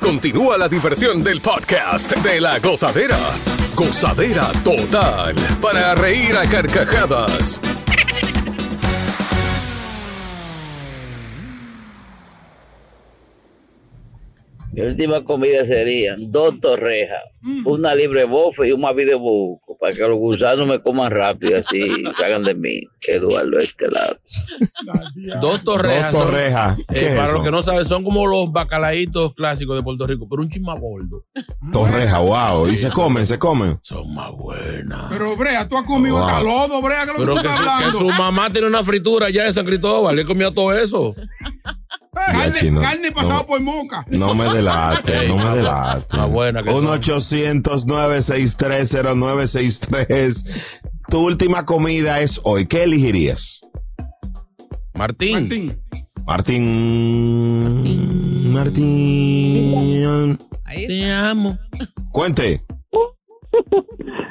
Continúa 0.00 0.56
la 0.56 0.68
diversión 0.68 1.22
del 1.22 1.40
podcast 1.40 2.12
de 2.16 2.40
la 2.40 2.58
gozadera. 2.60 3.18
Gozadera 3.74 4.50
total. 4.64 5.34
Para 5.60 5.94
reír 5.94 6.36
a 6.36 6.48
carcajadas. 6.48 7.60
Mi 14.78 14.86
última 14.86 15.24
comida 15.24 15.64
sería 15.64 16.14
dos 16.18 16.60
torrejas, 16.60 17.22
una 17.64 17.94
libre 17.94 18.24
bofe 18.24 18.68
y 18.68 18.72
un 18.72 18.80
mavi 18.80 19.04
de 19.04 19.14
buco, 19.14 19.76
para 19.78 19.92
que 19.92 20.00
los 20.02 20.16
gusanos 20.18 20.66
me 20.66 20.80
coman 20.80 21.10
rápido 21.10 21.58
así 21.58 21.78
y 21.80 22.14
salgan 22.14 22.44
de 22.44 22.54
mí, 22.54 22.80
Eduardo, 23.06 23.58
este 23.58 23.88
lado. 23.88 24.16
Dos 25.40 25.64
torrejas. 25.64 26.12
Dos 26.12 26.20
son- 26.22 26.30
torrejas. 26.30 26.78
eh, 26.78 26.84
¿Qué 26.92 27.06
es 27.08 27.16
para 27.18 27.32
los 27.32 27.42
que 27.42 27.50
no 27.50 27.62
saben, 27.62 27.86
son 27.86 28.04
como 28.04 28.26
los 28.26 28.50
bacalaitos 28.52 29.34
clásicos 29.34 29.76
de 29.76 29.82
Puerto 29.82 30.06
Rico, 30.06 30.26
pero 30.28 30.42
un 30.42 30.48
chisma 30.48 30.74
gordo. 30.78 31.24
Torreja, 31.72 32.18
wow. 32.20 32.68
Y 32.68 32.76
se 32.76 32.90
comen, 32.90 33.26
se 33.26 33.38
comen. 33.38 33.78
Son 33.82 34.14
más 34.14 34.30
buenas. 34.32 35.06
Pero 35.10 35.36
Brea, 35.36 35.66
tú 35.68 35.76
has 35.76 35.84
comido 35.84 36.18
Wow. 36.18 36.44
lodo, 36.44 36.82
Brea, 36.82 37.00
que 37.06 37.12
lo 37.12 37.18
Pero 37.18 37.34
que 37.36 37.42
que 37.42 37.48
tú 37.48 37.54
su, 37.54 37.84
que 37.84 37.90
su 37.98 38.08
mamá 38.18 38.50
tiene 38.50 38.66
una 38.68 38.82
fritura 38.84 39.26
allá 39.26 39.46
en 39.46 39.54
San 39.54 39.64
Cristóbal. 39.66 40.14
Le 40.16 40.24
comía 40.24 40.50
todo 40.52 40.72
eso. 40.72 41.14
Carne, 42.26 42.58
chino, 42.58 42.80
carne 42.80 43.12
pasada 43.12 43.34
no. 43.34 43.46
por 43.46 43.60
moca. 43.60 44.04
No 44.10 44.34
me 44.34 44.44
delate, 44.52 45.28
no 45.28 45.36
me 45.36 45.56
delate. 45.56 46.16
más 46.16 46.28
buena 46.30 46.62
que 46.62 46.70
1 46.70 46.90
800 46.90 47.86
963 47.86 50.44
Tu 51.08 51.18
última 51.18 51.64
comida 51.64 52.20
es 52.20 52.40
hoy. 52.44 52.66
¿Qué 52.66 52.82
elegirías? 52.84 53.60
Martín. 54.94 55.80
Martín. 56.26 57.82
Martín. 58.52 60.38
Te 60.66 61.12
amo. 61.12 61.58
Cuente. 62.12 62.64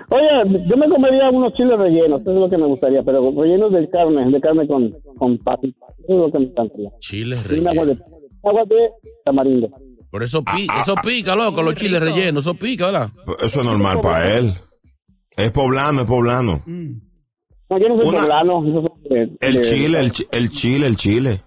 Oye, 0.09 0.65
yo 0.69 0.77
me 0.77 0.87
comería 0.89 1.29
unos 1.29 1.53
chiles 1.53 1.77
rellenos, 1.77 2.21
eso 2.21 2.31
es 2.31 2.37
lo 2.37 2.49
que 2.49 2.57
me 2.57 2.65
gustaría, 2.67 3.03
pero 3.03 3.31
rellenos 3.37 3.73
de 3.73 3.89
carne, 3.89 4.29
de 4.31 4.39
carne 4.39 4.65
con, 4.67 4.91
con 5.17 5.37
pati. 5.39 5.67
Eso 5.99 6.13
es 6.13 6.17
lo 6.17 6.31
que 6.31 6.39
me 6.39 6.45
encantaría. 6.45 6.89
Chiles 6.99 7.39
un 7.49 7.67
agua 7.67 7.85
de, 7.85 7.93
rellenos. 7.95 8.21
agua 8.43 8.63
de 8.65 8.89
tamarindo. 9.25 9.69
Por 10.09 10.23
eso, 10.23 10.41
pi- 10.43 10.67
eso 10.81 10.95
pica, 11.03 11.35
loco, 11.35 11.61
los 11.61 11.73
chiles 11.75 11.99
rellenos. 12.01 12.45
Eso 12.45 12.53
pica, 12.53 12.85
¿verdad? 12.85 13.09
Eso 13.43 13.59
es 13.59 13.65
normal 13.65 13.99
para 13.99 14.37
él. 14.37 14.53
Es 15.35 15.51
poblano, 15.51 16.01
es 16.01 16.07
poblano. 16.07 16.61
No, 16.65 17.77
yo 17.77 17.89
no 17.89 17.99
soy 17.99 18.07
Una- 18.07 18.19
poblano, 18.21 18.65
eso 18.67 18.93
es 19.03 19.09
de- 19.09 19.37
El 19.41 19.53
de- 19.55 19.61
chile, 19.63 19.99
el, 19.99 20.11
chi- 20.13 20.27
el 20.31 20.49
chile, 20.49 20.87
el 20.87 20.95
chile. 20.95 21.41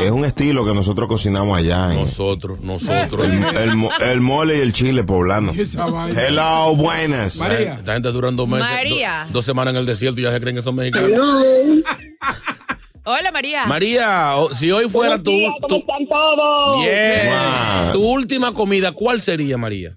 Es 0.00 0.10
un 0.10 0.24
estilo 0.24 0.64
que 0.64 0.74
nosotros 0.74 1.08
cocinamos 1.08 1.58
allá. 1.58 1.88
Nosotros, 1.88 2.60
nosotros. 2.60 3.26
El, 3.26 3.56
el 3.56 3.76
mo- 3.76 3.90
el 4.00 4.20
mole 4.20 4.58
y 4.58 4.60
el 4.60 4.72
chile 4.72 5.04
poblano. 5.04 5.52
Hello, 5.54 6.74
buenas. 6.76 7.36
María. 7.36 7.74
Esta 7.74 7.94
gente 7.94 8.10
duran 8.12 8.36
dos 8.36 8.48
meses. 8.48 8.66
María. 8.68 9.24
do- 9.28 9.32
dos 9.34 9.44
semanas 9.44 9.74
en 9.74 9.80
el 9.80 9.86
desierto 9.86 10.20
y 10.20 10.24
ya 10.24 10.30
se 10.32 10.40
creen 10.40 10.56
que 10.56 10.62
son 10.62 10.74
mexicanos. 10.76 11.10
Hola, 13.04 13.32
María. 13.32 13.66
María, 13.66 14.36
o- 14.36 14.54
si 14.54 14.70
hoy 14.70 14.88
fuera 14.88 15.16
tu, 15.20 15.30
tu- 15.68 15.76
están 15.76 16.06
todos? 16.08 16.82
Bien. 16.84 17.92
tu 17.92 18.00
última 18.04 18.54
comida, 18.54 18.92
¿cuál 18.92 19.20
sería, 19.20 19.58
María? 19.58 19.92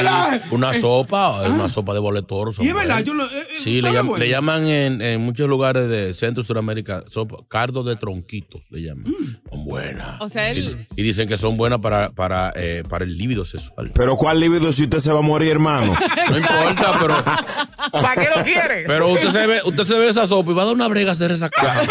una 0.50 0.72
sopa, 0.74 1.42
una 1.48 1.68
sopa 1.68 1.92
de 1.92 2.00
verdad, 2.00 2.24
buenas. 2.72 3.04
yo 3.04 3.14
lo. 3.14 3.24
eh, 3.26 3.28
eh, 3.34 3.46
Sí, 3.54 3.80
le, 3.82 3.88
sabe 3.88 4.00
llam- 4.00 4.06
bueno. 4.08 4.24
le 4.24 4.30
llaman 4.30 4.66
en, 4.66 5.02
en 5.02 5.20
muchos 5.20 5.48
lugares 5.48 5.88
de 5.88 6.14
Centro 6.14 6.42
y 6.42 6.46
Sudamérica 6.46 7.04
sopa, 7.06 7.36
cardo 7.48 7.82
de 7.84 7.94
tronquitos, 7.96 8.64
le 8.70 8.82
llaman. 8.82 9.04
Mm. 9.04 9.36
Son 9.50 9.64
buenas. 9.66 10.20
O 10.20 10.28
sea, 10.28 10.48
él. 10.50 10.86
Y 10.96 11.02
dicen 11.02 11.28
que 11.28 11.36
son 11.36 11.56
buenas 11.56 11.80
para, 11.80 12.10
para, 12.10 12.52
eh, 12.56 12.82
para 12.88 13.04
el 13.04 13.16
líbido 13.16 13.44
sexual. 13.44 13.92
Pero 13.94 14.16
¿cuál 14.16 14.40
líbido 14.40 14.72
si 14.72 14.84
usted 14.84 14.98
se 15.00 15.12
va 15.12 15.18
a 15.18 15.22
morir, 15.22 15.50
hermano? 15.52 15.94
No 16.30 16.38
importa, 16.38 16.94
pero, 17.00 17.22
¿Para 18.02 18.14
qué 18.22 18.28
lo 18.36 18.42
quieres? 18.44 18.84
pero 18.86 19.08
usted 19.10 19.30
se 19.32 19.46
ve, 19.46 19.60
usted 19.64 19.84
se 19.84 19.98
ve 19.98 20.08
esa 20.08 20.26
sopa 20.26 20.50
y 20.50 20.54
va 20.54 20.62
a 20.62 20.66
dar 20.66 20.74
una 20.74 20.88
brega 20.88 21.12
hacer 21.12 21.30
esa 21.32 21.50
caja. 21.50 21.82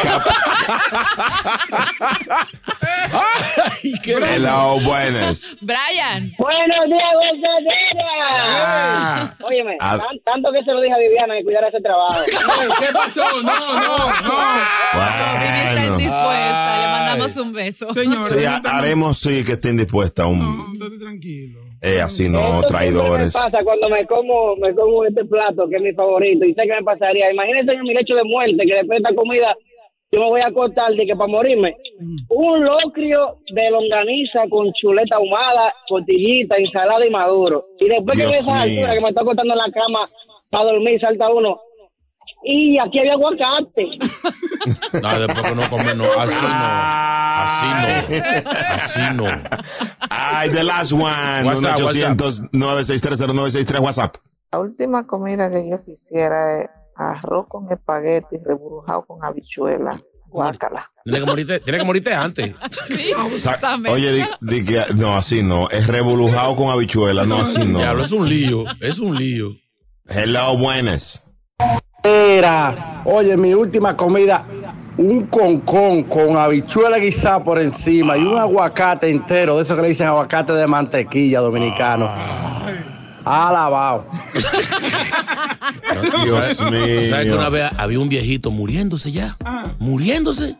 Ay, 3.13 3.93
qué 4.03 4.13
Hello, 4.13 4.79
buenas. 4.81 5.57
Brian. 5.61 6.31
Buenos 6.37 6.85
días, 6.87 7.13
Ah. 8.33 9.35
Óyeme, 9.43 9.77
Ah. 9.79 9.97
tan- 9.97 10.19
tanto 10.23 10.51
que 10.51 10.63
se 10.63 10.71
lo 10.71 10.81
dije 10.81 10.93
a 10.93 10.97
Viviana 10.97 11.35
que 11.37 11.43
cuidara 11.43 11.67
ese 11.67 11.81
trabajo. 11.81 12.17
¿Qué 12.79 12.93
pasó? 12.93 13.21
No, 13.43 13.73
no, 13.73 13.97
no. 14.07 14.35
Vivi 15.39 15.59
está 15.67 15.85
indispuesta. 15.85 16.81
Le 16.81 16.87
mandamos 16.87 17.37
un 17.37 17.53
beso. 17.53 17.93
Señora, 17.93 18.23
Sí, 18.23 18.45
ha- 18.45 18.61
haremos 18.77 19.17
sí 19.19 19.43
que 19.43 19.53
estén 19.53 19.77
dispuestas 19.77 20.25
a 20.25 20.27
un... 20.27 20.77
tranquilo. 20.99 21.59
Eh, 21.83 21.99
así 21.99 22.29
no, 22.29 22.57
Esto 22.61 22.67
traidores. 22.67 23.33
me 23.33 23.41
pasa 23.41 23.63
cuando 23.63 23.89
me 23.89 24.05
como, 24.05 24.55
me 24.57 24.73
como 24.75 25.03
este 25.03 25.25
plato 25.25 25.67
que 25.67 25.77
es 25.77 25.81
mi 25.81 25.91
favorito 25.93 26.45
y 26.45 26.53
sé 26.53 26.61
que 26.63 26.73
me 26.75 26.83
pasaría. 26.83 27.31
Imagínense 27.31 27.71
en 27.73 27.81
mi 27.81 27.93
lecho 27.95 28.13
de 28.13 28.23
muerte 28.23 28.63
que 28.67 28.75
después 28.75 28.89
de 29.01 29.09
esta 29.09 29.15
comida 29.15 29.55
yo 30.11 30.19
me 30.19 30.27
voy 30.27 30.41
a 30.41 30.51
cortar 30.51 30.91
de 30.93 31.05
que 31.05 31.15
para 31.15 31.31
morirme. 31.31 31.77
Un 32.27 32.65
locrio 32.65 33.37
de 33.53 33.71
longaniza 33.71 34.41
con 34.49 34.73
chuleta 34.73 35.15
ahumada, 35.15 35.73
tortillita, 35.87 36.57
ensalada 36.57 37.05
y 37.05 37.09
maduro. 37.09 37.65
Y 37.79 37.87
después 37.87 38.17
que 38.17 38.23
Dios 38.23 38.31
ve 38.31 38.37
esa 38.39 38.51
mío. 38.51 38.61
altura 38.61 38.93
que 38.93 38.99
me 39.01 39.07
está 39.09 39.23
cortando 39.23 39.53
en 39.53 39.59
la 39.59 39.71
cama 39.71 39.99
para 40.49 40.65
dormir, 40.65 40.99
salta 40.99 41.29
uno. 41.29 41.61
Y 42.43 42.77
aquí 42.79 42.99
había 42.99 43.13
aguacate. 43.13 43.87
No, 45.01 45.19
después 45.19 45.41
que 45.41 45.55
no 45.55 45.67
come, 45.71 45.95
no. 45.95 46.03
Así 46.19 46.45
no. 46.45 46.51
Así 47.41 47.65
no. 47.81 47.87
Así 48.75 49.01
no. 49.15 49.25
Ay, 50.07 50.49
the 50.51 50.63
last 50.63 50.91
one. 50.91 51.43
WhatsApp, 51.45 51.79
1-800-963-0963 51.79 53.79
WhatsApp. 53.79 54.17
La 54.51 54.59
última 54.59 55.07
comida 55.07 55.49
que 55.49 55.67
yo 55.67 55.83
quisiera 55.83 56.61
es 56.61 56.69
arroz 56.95 57.47
con 57.47 57.71
espagueti 57.71 58.37
reburujado 58.45 59.05
con 59.05 59.23
habichuela. 59.23 59.99
Guácala. 60.27 60.85
Tiene 61.03 61.19
que 61.19 61.25
morirte, 61.25 61.59
tiene 61.59 61.79
que 61.79 61.85
morirte 61.85 62.13
antes. 62.13 62.55
Sa- 63.39 63.59
Oye, 63.89 64.13
di, 64.13 64.23
di 64.39 64.63
que, 64.65 64.81
no, 64.95 65.17
así 65.17 65.43
no. 65.43 65.69
Es 65.69 65.87
revolujado 65.87 66.55
con 66.55 66.69
habichuela. 66.69 67.25
No, 67.25 67.41
así 67.41 67.65
no. 67.65 67.79
Diablo, 67.79 68.05
es 68.05 68.13
un 68.13 68.29
lío. 68.29 68.63
Es 68.79 68.99
un 68.99 69.17
lío. 69.17 69.49
Hello, 70.07 70.57
buenas. 70.57 71.25
Era, 72.03 73.01
oye, 73.05 73.35
mi 73.37 73.53
última 73.53 73.95
comida, 73.97 74.45
un 74.97 75.27
concón 75.27 76.03
con 76.03 76.37
habichuela 76.37 76.97
guisada 76.97 77.43
por 77.43 77.59
encima 77.59 78.17
y 78.17 78.21
un 78.23 78.37
aguacate 78.39 79.09
entero, 79.09 79.57
de 79.57 79.63
eso 79.63 79.75
que 79.75 79.81
le 79.83 79.89
dicen 79.89 80.07
aguacate 80.07 80.53
de 80.53 80.65
mantequilla 80.65 81.41
dominicano. 81.41 82.09
Alabado. 83.25 84.07
Dios 86.23 86.57
¿Sabes 86.57 86.57
que 86.57 87.25
mío. 87.25 87.35
una 87.35 87.49
vez 87.49 87.71
había 87.77 87.99
un 87.99 88.09
viejito 88.09 88.51
muriéndose 88.51 89.11
ya? 89.11 89.37
Muriéndose. 89.79 90.57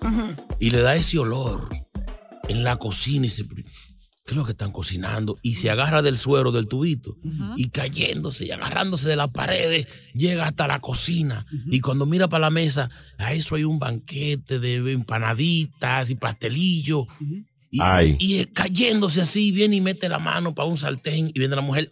Y 0.60 0.69
le 0.71 0.82
da 0.82 0.95
ese 0.95 1.19
olor 1.19 1.69
en 2.47 2.63
la 2.63 2.78
cocina 2.78 3.26
y 3.26 3.30
se... 3.30 3.45
¿Qué 4.24 4.36
es 4.36 4.38
lo 4.38 4.45
que 4.45 4.52
están 4.52 4.71
cocinando? 4.71 5.38
Y 5.41 5.56
se 5.56 5.69
agarra 5.71 6.02
del 6.02 6.17
suero 6.17 6.52
del 6.52 6.67
tubito 6.67 7.17
y 7.58 7.69
cayéndose 7.69 8.45
y 8.45 8.52
agarrándose 8.52 9.10
de 9.10 9.15
las 9.15 9.30
paredes, 9.30 9.88
llega 10.13 10.45
hasta 10.45 10.67
la 10.67 10.80
cocina. 10.80 11.45
Y 11.69 11.82
cuando 11.82 12.06
mira 12.06 12.30
para 12.30 12.41
la 12.41 12.50
mesa, 12.50 12.89
a 13.17 13.34
eso 13.34 13.56
hay 13.56 13.63
un 13.63 13.80
banquete 13.80 14.60
de 14.60 14.76
empanaditas 14.91 16.10
y 16.10 16.15
pastelillo. 16.15 17.08
Y, 17.74 17.80
Ay. 17.82 18.15
y, 18.19 18.39
eh, 18.39 18.50
cayéndose 18.54 19.21
así, 19.21 19.52
viene 19.52 19.78
y 19.78 19.82
mete 19.82 20.08
la 20.10 20.19
mano 20.19 20.54
para 20.54 20.67
un 20.67 20.78
sartén 20.78 21.30
y 21.34 21.39
viene 21.39 21.56
la 21.56 21.62
mujer. 21.62 21.91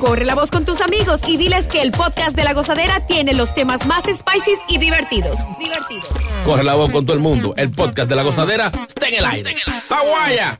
Corre 0.00 0.24
la 0.24 0.34
voz 0.34 0.50
con 0.50 0.64
tus 0.64 0.80
amigos 0.80 1.20
y 1.26 1.36
diles 1.36 1.66
que 1.66 1.82
el 1.82 1.90
podcast 1.90 2.36
de 2.36 2.44
La 2.44 2.52
Gozadera 2.52 3.06
tiene 3.06 3.34
los 3.34 3.54
temas 3.54 3.84
más 3.86 4.04
spicy 4.04 4.52
y 4.68 4.78
divertidos. 4.78 5.38
Divertidos. 5.58 6.08
Corre 6.44 6.62
la 6.62 6.74
voz 6.74 6.90
con 6.90 7.04
todo 7.04 7.16
el 7.16 7.22
mundo. 7.22 7.52
El 7.56 7.70
podcast 7.70 8.08
de 8.08 8.16
la 8.16 8.22
gozadera 8.22 8.70
está 8.86 9.08
en 9.08 9.14
el 9.14 9.24
aire. 9.24 9.56
¡Aguaya! 9.88 10.56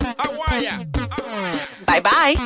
Bye 1.87 2.03
bye. 2.03 2.37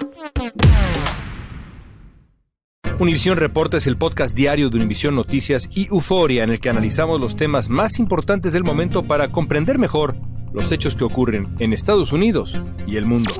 Univisión 2.98 3.38
Reporta 3.38 3.78
es 3.78 3.87
el 3.87 3.96
podcast 3.96 4.37
diario 4.37 4.68
de 4.68 4.76
Univisión 4.76 5.14
Noticias 5.14 5.68
y 5.72 5.87
Euforia 5.87 6.44
en 6.44 6.50
el 6.50 6.61
que 6.61 6.68
analizamos 6.68 7.20
los 7.20 7.37
temas 7.37 7.68
más 7.68 7.98
importantes 7.98 8.52
del 8.52 8.64
momento 8.64 9.02
para 9.02 9.33
comprender 9.33 9.78
mejor 9.78 10.14
los 10.52 10.72
hechos 10.72 10.94
que 10.94 11.04
ocurren 11.04 11.54
en 11.58 11.72
Estados 11.72 12.12
Unidos 12.12 12.60
y 12.86 12.96
el 12.96 13.06
mundo. 13.06 13.32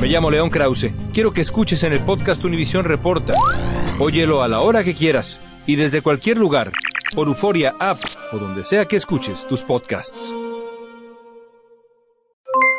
Me 0.00 0.08
llamo 0.08 0.30
León 0.30 0.50
Krause. 0.50 0.92
Quiero 1.12 1.32
que 1.32 1.40
escuches 1.40 1.82
en 1.82 1.92
el 1.92 2.04
podcast 2.04 2.44
Univisión 2.44 2.84
Reporta. 2.84 3.34
Óyelo 3.98 4.42
a 4.42 4.48
la 4.48 4.60
hora 4.60 4.84
que 4.84 4.94
quieras 4.94 5.40
y 5.66 5.76
desde 5.76 6.02
cualquier 6.02 6.38
lugar, 6.38 6.70
por 7.14 7.26
Euforia 7.26 7.72
App 7.80 7.98
o 8.32 8.38
donde 8.38 8.64
sea 8.64 8.84
que 8.84 8.96
escuches 8.96 9.46
tus 9.46 9.62
podcasts. 9.62 10.32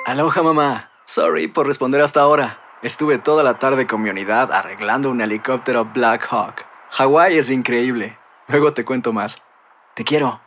Aloha 0.06 0.42
mamá. 0.42 0.92
Sorry 1.06 1.48
por 1.48 1.68
responder 1.68 2.02
hasta 2.02 2.22
ahora. 2.22 2.60
Estuve 2.82 3.18
toda 3.18 3.44
la 3.44 3.60
tarde 3.60 3.88
con 3.88 4.02
mi 4.02 4.10
unidad 4.10 4.52
arreglando 4.52 5.10
un 5.10 5.22
helicóptero 5.22 5.86
Black 5.86 6.28
Hawk. 6.30 6.66
Hawái 6.92 7.38
es 7.38 7.50
increíble. 7.50 8.18
Luego 8.48 8.74
te 8.74 8.86
cuento 8.86 9.12
más. 9.12 9.42
Te 9.96 10.04
quiero. 10.04 10.47